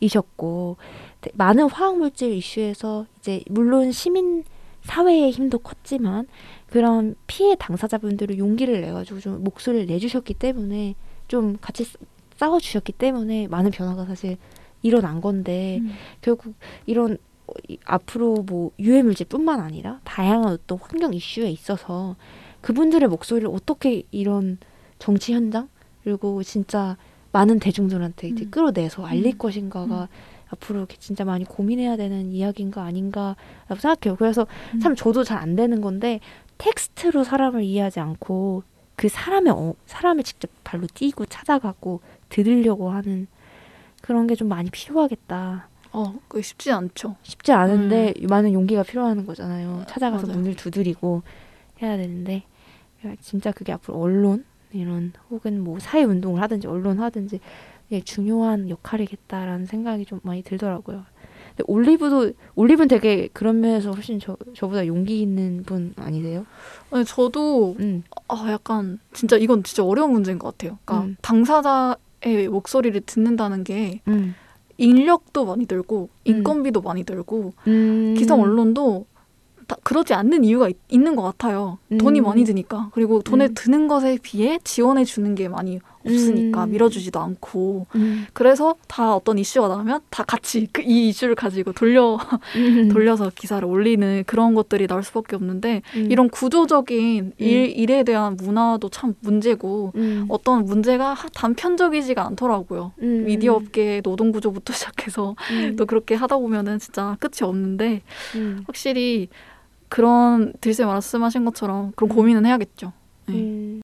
이셨고 0.02 0.76
네, 1.22 1.32
많은 1.36 1.70
화학 1.70 1.98
물질 1.98 2.34
이슈에서 2.34 3.06
이제 3.20 3.42
물론 3.50 3.92
시민 3.94 4.44
사회의 4.82 5.32
힘도 5.32 5.60
컸지만 5.60 6.28
그런 6.68 7.16
피해 7.28 7.56
당사자분들을 7.56 8.38
용기를 8.40 8.82
내가지고 8.82 9.20
좀 9.20 9.44
목소리를 9.44 9.86
내주셨기 9.86 10.34
때문에 10.34 10.96
좀 11.28 11.58
같이 11.62 11.86
싸- 11.86 12.00
싸워주셨기 12.38 12.94
때문에 12.94 13.48
많은 13.48 13.70
변화가 13.72 14.06
사실 14.06 14.38
일어난 14.82 15.22
건데 15.22 15.78
음. 15.82 15.92
결국 16.22 16.56
이런 16.88 17.18
앞으로 17.86 18.44
뭐 18.48 18.72
유해 18.80 19.04
물질뿐만 19.04 19.60
아니라 19.60 20.00
다양한 20.04 20.54
어떤 20.54 20.80
환경 20.80 21.14
이슈에 21.14 21.50
있어서 21.52 22.16
그분들의 22.62 23.08
목소리를 23.10 23.48
어떻게 23.54 24.04
이런 24.10 24.58
정치 24.98 25.34
현장 25.34 25.70
그리고 26.04 26.42
진짜 26.42 26.98
많은 27.32 27.60
대중들한테 27.60 28.28
이제 28.30 28.46
음. 28.46 28.52
끌어내서 28.52 29.06
알릴 29.06 29.34
음. 29.34 29.38
것인가가 29.38 30.04
음. 30.04 30.08
앞으로 30.50 30.80
이렇게 30.80 30.98
진짜 30.98 31.24
많이 31.24 31.46
고민해야 31.46 31.96
되는 31.96 32.32
이야기인가 32.32 32.84
아닌가라고 32.84 33.76
생각해요. 33.80 34.18
그래서 34.18 34.48
음. 34.74 34.80
참 34.80 34.96
저도 34.96 35.24
잘 35.24 35.38
안 35.38 35.56
되는 35.56 35.80
건데 35.82 36.20
텍스트로 36.58 37.24
사람을 37.24 37.64
이해하지 37.64 38.00
않고 38.02 38.64
그 38.96 39.08
사람의 39.08 39.54
어, 39.54 39.74
사람을 39.86 40.24
직접 40.24 40.52
발로 40.64 40.86
뛰고 40.94 41.26
찾아가고 41.26 42.02
들으려고 42.30 42.92
하는 42.92 43.28
그런 44.02 44.28
게 44.28 44.36
좀 44.36 44.48
많이 44.50 44.70
필요하겠다. 44.70 45.68
어, 45.94 46.20
그게 46.28 46.42
쉽지 46.42 46.72
않죠. 46.72 47.16
쉽지 47.24 47.52
않은데 47.52 48.14
많은 48.30 48.54
용기가 48.54 48.84
필요한 48.84 49.26
거잖아요. 49.26 49.86
찾아가서 49.88 50.26
음. 50.26 50.28
맞아요. 50.28 50.40
문을 50.40 50.56
두드리고 50.56 51.24
해야 51.82 51.98
되는데 51.98 52.44
진짜 53.22 53.52
그게 53.52 53.72
앞으로 53.72 53.98
언론 54.00 54.46
이런 54.74 55.14
혹은 55.30 55.62
뭐 55.62 55.80
사회 55.80 56.04
운동을 56.04 56.42
하든지 56.42 56.68
언론 56.68 57.00
하든지 57.00 57.40
중요한 58.06 58.70
역할이겠다라는 58.70 59.66
생각이 59.66 60.06
좀 60.06 60.20
많이 60.24 60.42
들더라고요. 60.44 61.04
근데 61.50 61.64
올리브도 61.68 62.32
올리브는 62.56 62.88
되게 62.88 63.28
그런 63.34 63.60
면에서 63.60 63.92
훨씬 63.92 64.20
저 64.20 64.38
저보다 64.54 64.88
용기 64.88 65.22
있는 65.22 65.64
분 65.64 65.94
아니세요? 65.98 66.46
아니, 66.92 67.04
저도 67.04 67.76
음. 67.80 68.04
아, 68.30 68.48
약간 68.50 69.00
진짜 69.14 69.36
이건 69.36 69.64
진짜 69.64 69.84
어려운 69.84 70.12
문제인 70.12 70.40
것 70.40 70.58
같아요. 70.58 70.78
그러니까 70.86 71.08
음. 71.08 71.18
당사자의 71.22 72.48
목소리를 72.50 73.02
듣는다는 73.02 73.64
게 73.66 74.02
음. 74.08 74.36
인력도 74.78 75.46
많이 75.46 75.66
들고 75.66 76.10
인건비도 76.24 76.82
많이 76.82 77.04
들고 77.04 77.54
음. 77.68 78.16
기성 78.18 78.42
언론도 78.42 79.06
다 79.72 79.78
그러지 79.84 80.14
않는 80.14 80.44
이유가 80.44 80.68
있, 80.68 80.76
는것 80.92 81.24
같아요. 81.24 81.78
돈이 81.98 82.20
음. 82.20 82.26
많이 82.26 82.44
드니까 82.44 82.90
그리고 82.94 83.22
돈에 83.22 83.46
음. 83.48 83.54
드는 83.56 83.88
것에 83.88 84.18
비해 84.22 84.60
지원해 84.66 85.06
주는 85.06 85.34
게 85.34 85.48
많이 85.48 85.80
없으니까 86.06 86.64
음. 86.66 86.72
밀어주지도 86.72 87.20
않고 87.20 87.86
음. 87.96 88.26
그래서 88.34 88.76
다 88.88 89.16
어떤 89.16 89.38
이슈가 89.38 89.68
나오면 89.70 90.02
다 90.10 90.24
같이 90.24 90.68
그 90.74 90.82
이 90.82 91.08
이슈를 91.10 91.36
가지고 91.36 91.72
돌려 91.74 92.18
음. 92.56 92.90
돌려서 92.92 93.32
기사를 93.34 93.64
올리는 93.66 94.24
그런 94.26 94.56
것들이 94.56 94.88
나올 94.88 95.04
수밖에 95.04 95.36
없는데 95.38 95.84
음. 95.96 96.08
이런 96.12 96.28
구조적인 96.30 97.34
일, 97.38 97.70
일에 97.78 98.04
대한 98.04 98.36
문화도 98.36 98.90
참 98.90 99.14
문제고 99.22 99.94
음. 99.96 100.26
어떤 100.28 100.66
문제가 100.66 101.14
하- 101.14 101.30
단편적이지가 101.30 102.26
않더라고요. 102.28 102.92
음. 103.04 103.24
미디어 103.26 103.54
업계 103.54 104.02
노동 104.02 104.32
구조부터 104.32 104.74
시작해서 104.74 105.36
음. 105.52 105.76
또 105.78 105.86
그렇게 105.86 106.16
하다 106.16 106.38
보면은 106.40 106.80
진짜 106.80 107.16
끝이 107.20 107.48
없는데 107.48 108.02
음. 108.36 108.64
확실히 108.66 109.30
그런 109.92 110.54
들쌤 110.62 110.88
말씀하신 110.88 111.44
것처럼 111.44 111.92
그런 111.98 112.10
음. 112.10 112.16
고민은 112.16 112.46
해야겠죠. 112.46 112.94
네. 113.26 113.34
음. 113.34 113.82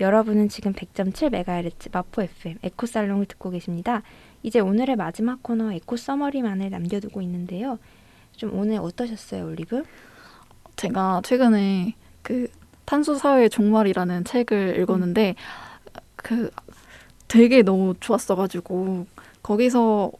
여러분은 0.00 0.48
지금 0.48 0.72
100.7MHz 0.72 1.92
마포 1.92 2.22
FM 2.22 2.56
에코 2.62 2.86
살롱을 2.86 3.26
듣고 3.26 3.50
계십니다. 3.50 4.00
이제 4.42 4.60
오늘의 4.60 4.96
마지막 4.96 5.42
코너 5.42 5.72
eco 5.72 5.98
summary만을 5.98 6.70
남겨두고 6.70 7.20
있는데요. 7.20 7.78
좀 8.34 8.58
오늘 8.58 8.78
어떠셨어요, 8.78 9.44
올리브? 9.44 9.82
제가 10.76 11.20
최근에 11.24 11.96
그 12.22 12.48
탄소 12.86 13.14
사회의 13.14 13.50
종말이라는 13.50 14.24
책을 14.24 14.80
읽었는데 14.80 15.34
그 16.16 16.50
되게 17.26 17.60
너무 17.60 17.94
좋았어가지고 18.00 19.06
거기서 19.42 20.12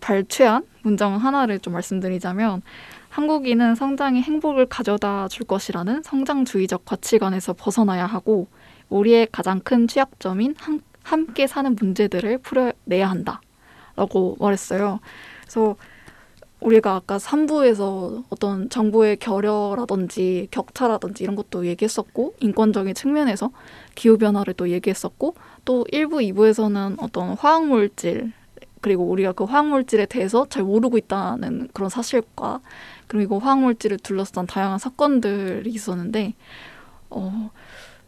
발췌한 0.00 0.70
문장 0.82 1.16
하나를 1.16 1.58
좀 1.58 1.72
말씀드리자면 1.74 2.62
한국인은 3.08 3.74
성장이 3.74 4.22
행복을 4.22 4.66
가져다 4.66 5.28
줄 5.28 5.46
것이라는 5.46 6.02
성장주의적 6.02 6.84
가치관에서 6.84 7.52
벗어나야 7.54 8.06
하고 8.06 8.48
우리의 8.88 9.28
가장 9.32 9.60
큰 9.60 9.86
취약점인 9.88 10.54
한- 10.58 10.80
함께 11.02 11.46
사는 11.46 11.74
문제들을 11.74 12.38
풀어내야 12.38 13.08
한다라고 13.10 14.36
말했어요. 14.40 15.00
그래서 15.42 15.76
우리가 16.60 16.94
아까 16.94 17.18
3부에서 17.18 18.22
어떤 18.30 18.70
정보의 18.70 19.16
결여라든지 19.16 20.46
격차라든지 20.52 21.24
이런 21.24 21.34
것도 21.34 21.66
얘기했었고 21.66 22.34
인권적인 22.38 22.94
측면에서 22.94 23.50
기후 23.96 24.16
변화를 24.16 24.54
또 24.54 24.68
얘기했었고 24.70 25.34
또 25.64 25.84
1부, 25.92 26.22
2부에서는 26.32 27.02
어떤 27.02 27.30
화학 27.36 27.66
물질 27.66 28.32
그리고 28.82 29.04
우리가 29.04 29.32
그 29.32 29.44
화학 29.44 29.68
물질에 29.68 30.04
대해서 30.04 30.44
잘 30.50 30.64
모르고 30.64 30.98
있다는 30.98 31.68
그런 31.72 31.88
사실과 31.88 32.60
그리고 33.06 33.38
화학 33.38 33.60
물질을 33.60 33.98
둘러싼 33.98 34.46
다양한 34.46 34.78
사건들이 34.78 35.70
있었는데 35.70 36.34
어 37.08 37.50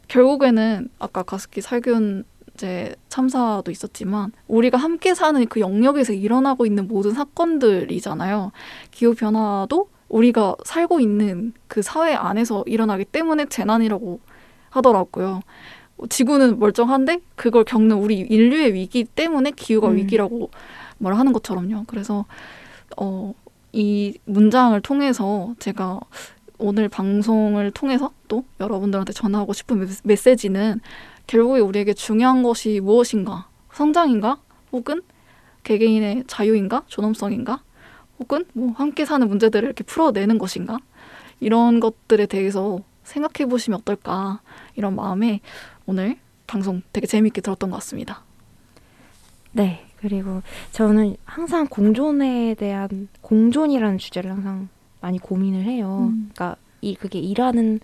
결국에는 0.07 0.89
아까 0.99 1.23
가습기 1.23 1.61
살균 1.61 2.25
이제 2.53 2.95
참사도 3.09 3.71
있었지만 3.71 4.31
우리가 4.47 4.77
함께 4.77 5.13
사는 5.13 5.45
그 5.47 5.59
영역에서 5.59 6.13
일어나고 6.13 6.65
있는 6.65 6.87
모든 6.87 7.11
사건들이잖아요. 7.11 8.51
기후 8.91 9.15
변화도 9.15 9.89
우리가 10.09 10.55
살고 10.63 10.99
있는 10.99 11.53
그 11.67 11.81
사회 11.81 12.13
안에서 12.13 12.63
일어나기 12.67 13.05
때문에 13.05 13.45
재난이라고 13.45 14.19
하더라고요. 14.69 15.41
지구는 16.09 16.59
멀쩡한데 16.59 17.19
그걸 17.35 17.63
겪는 17.63 17.97
우리 17.97 18.17
인류의 18.19 18.73
위기 18.73 19.03
때문에 19.05 19.51
기후가 19.51 19.89
음. 19.89 19.95
위기라고 19.95 20.49
말을 20.97 21.17
하는 21.17 21.33
것처럼요. 21.33 21.85
그래서 21.87 22.25
어, 22.97 23.33
이 23.71 24.17
문장을 24.25 24.79
통해서 24.81 25.53
제가 25.59 25.99
오늘 26.57 26.87
방송을 26.89 27.71
통해서 27.71 28.11
또 28.27 28.45
여러분들한테 28.59 29.13
전하고 29.13 29.53
싶은 29.53 29.79
메- 29.79 29.87
메시지는 30.03 30.79
결국에 31.27 31.59
우리에게 31.59 31.93
중요한 31.93 32.43
것이 32.43 32.79
무엇인가? 32.81 33.47
성장인가? 33.73 34.37
혹은 34.71 35.01
개개인의 35.63 36.25
자유인가? 36.27 36.83
존엄성인가? 36.87 37.61
혹은 38.19 38.45
뭐 38.53 38.71
함께 38.77 39.03
사는 39.03 39.27
문제들을 39.27 39.65
이렇게 39.65 39.83
풀어내는 39.83 40.37
것인가? 40.37 40.77
이런 41.41 41.79
것들에 41.81 42.27
대해서 42.27 42.79
생각해 43.03 43.49
보시면 43.49 43.79
어떨까? 43.81 44.39
이런 44.75 44.95
마음에 44.95 45.41
오늘 45.85 46.17
방송 46.47 46.81
되게 46.93 47.07
재미있게 47.07 47.41
들었던 47.41 47.69
것 47.69 47.77
같습니다. 47.77 48.23
네. 49.51 49.85
그리고 49.97 50.43
저는 50.71 51.15
항상 51.25 51.67
공존에 51.67 52.53
대한 52.55 53.07
공존이라는 53.21 53.97
주제를 53.97 54.29
항상 54.29 54.69
많이 55.01 55.17
고민을 55.17 55.63
해요. 55.63 56.11
음. 56.11 56.29
그러니까 56.33 56.57
이 56.81 56.95
그게 56.95 57.19
일하는 57.19 57.79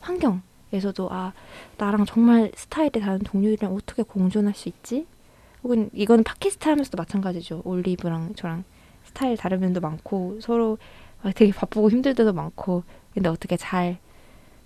환경에서도 0.00 1.08
아 1.10 1.32
나랑 1.76 2.06
정말 2.06 2.50
스타일이 2.54 3.00
다른 3.00 3.18
동료들이랑 3.18 3.74
어떻게 3.74 4.02
공존할 4.02 4.54
수 4.54 4.68
있지? 4.70 5.06
혹은 5.62 5.90
이거는 5.92 6.24
팟캐스트 6.24 6.68
하면서도 6.68 6.96
마찬가지죠. 6.96 7.62
올리브랑 7.64 8.34
저랑 8.36 8.64
스타일 9.04 9.36
다른 9.36 9.60
면도 9.60 9.80
많고 9.80 10.38
서로 10.40 10.78
막 11.22 11.34
되게 11.34 11.52
바쁘고 11.52 11.90
힘들 11.90 12.14
때도 12.14 12.32
많고 12.32 12.84
근데 13.12 13.28
어떻게 13.28 13.56
잘 13.56 13.98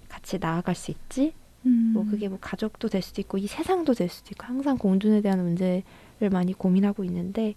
같이 0.08 0.38
나아갈 0.38 0.74
수 0.74 0.90
있지? 0.90 1.32
뭐 1.62 2.06
그게 2.10 2.28
뭐 2.28 2.38
가족도 2.40 2.88
될 2.88 3.02
수도 3.02 3.20
있고 3.20 3.38
이 3.38 3.46
세상도 3.46 3.94
될 3.94 4.08
수도 4.08 4.30
있고 4.32 4.46
항상 4.46 4.78
공존에 4.78 5.20
대한 5.20 5.42
문제를 5.42 5.82
많이 6.30 6.52
고민하고 6.52 7.04
있는데 7.04 7.54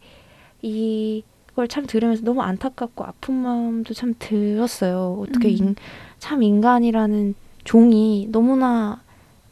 이걸 0.62 1.68
참 1.70 1.86
들으면서 1.86 2.24
너무 2.24 2.42
안타깝고 2.42 3.06
아픈 3.06 3.36
마음도 3.36 3.94
참 3.94 4.14
들었어요. 4.20 5.20
어떻게 5.22 5.50
음. 5.50 5.54
인, 5.54 5.76
참 6.20 6.44
인간이라는 6.44 7.36
종이 7.64 8.28
너무나 8.32 9.02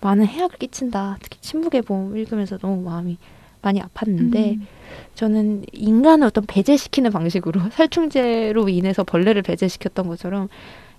많은 0.02 0.26
해악을 0.26 0.58
끼친다. 0.58 1.18
특히 1.22 1.40
침묵의 1.40 1.84
보험 1.84 2.18
읽으면서 2.18 2.58
너무 2.58 2.82
마음이 2.82 3.18
많이 3.62 3.80
아팠는데 3.80 4.56
음. 4.56 4.68
저는 5.16 5.66
인간을 5.72 6.28
어떤 6.28 6.46
배제시키는 6.46 7.12
방식으로 7.12 7.62
살충제로 7.72 8.68
인해서 8.70 9.04
벌레를 9.04 9.44
배제시켰던 9.44 10.08
것처럼 10.08 10.50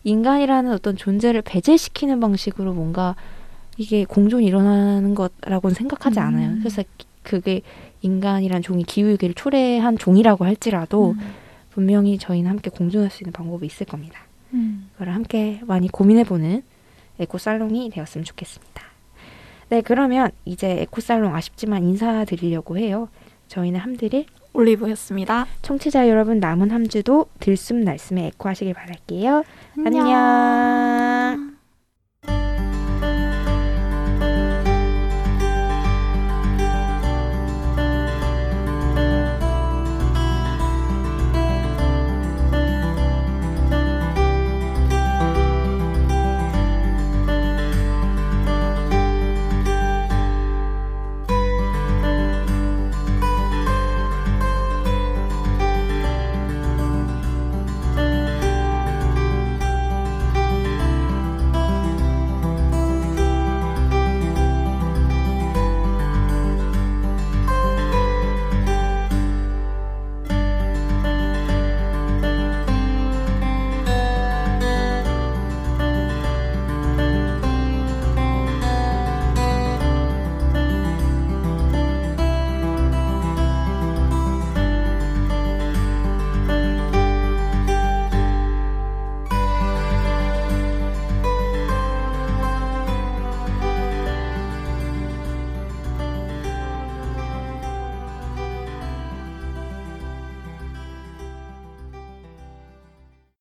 인간이라는 0.04 0.72
어떤 0.72 0.96
존재를 0.96 1.42
배제시키는 1.42 2.20
방식으로 2.20 2.72
뭔가 2.72 3.16
이게 3.78 4.04
공존이 4.04 4.44
일어나는 4.46 5.14
것라고는 5.14 5.74
생각하지 5.74 6.18
음. 6.20 6.24
않아요. 6.24 6.54
그래서 6.58 6.82
기- 6.98 7.06
그게 7.22 7.62
인간이란 8.02 8.62
종이 8.62 8.82
기후위기를 8.84 9.34
초래한 9.34 9.96
종이라고 9.98 10.44
할지라도 10.44 11.12
음. 11.12 11.20
분명히 11.70 12.18
저희는 12.18 12.50
함께 12.50 12.68
공존할 12.70 13.10
수 13.10 13.22
있는 13.22 13.32
방법이 13.32 13.64
있을 13.66 13.86
겁니다. 13.86 14.20
음. 14.54 14.88
그걸 14.92 15.10
함께 15.14 15.60
많이 15.64 15.88
고민해보는 15.88 16.62
에코살롱이 17.20 17.90
되었으면 17.90 18.24
좋겠습니다. 18.24 18.82
네, 19.70 19.80
그러면 19.80 20.30
이제 20.44 20.82
에코살롱 20.82 21.34
아쉽지만 21.34 21.82
인사드리려고 21.84 22.76
해요. 22.76 23.08
저희는 23.48 23.80
함드릴 23.80 24.26
올리브였습니다. 24.52 25.46
청취자 25.62 26.08
여러분 26.10 26.38
남은 26.40 26.70
한 26.72 26.88
주도 26.88 27.26
들숨 27.40 27.80
날숨에 27.84 28.26
에코하시길 28.26 28.74
바랄게요. 28.74 29.44
안녕. 29.86 30.06
안녕. 30.12 31.51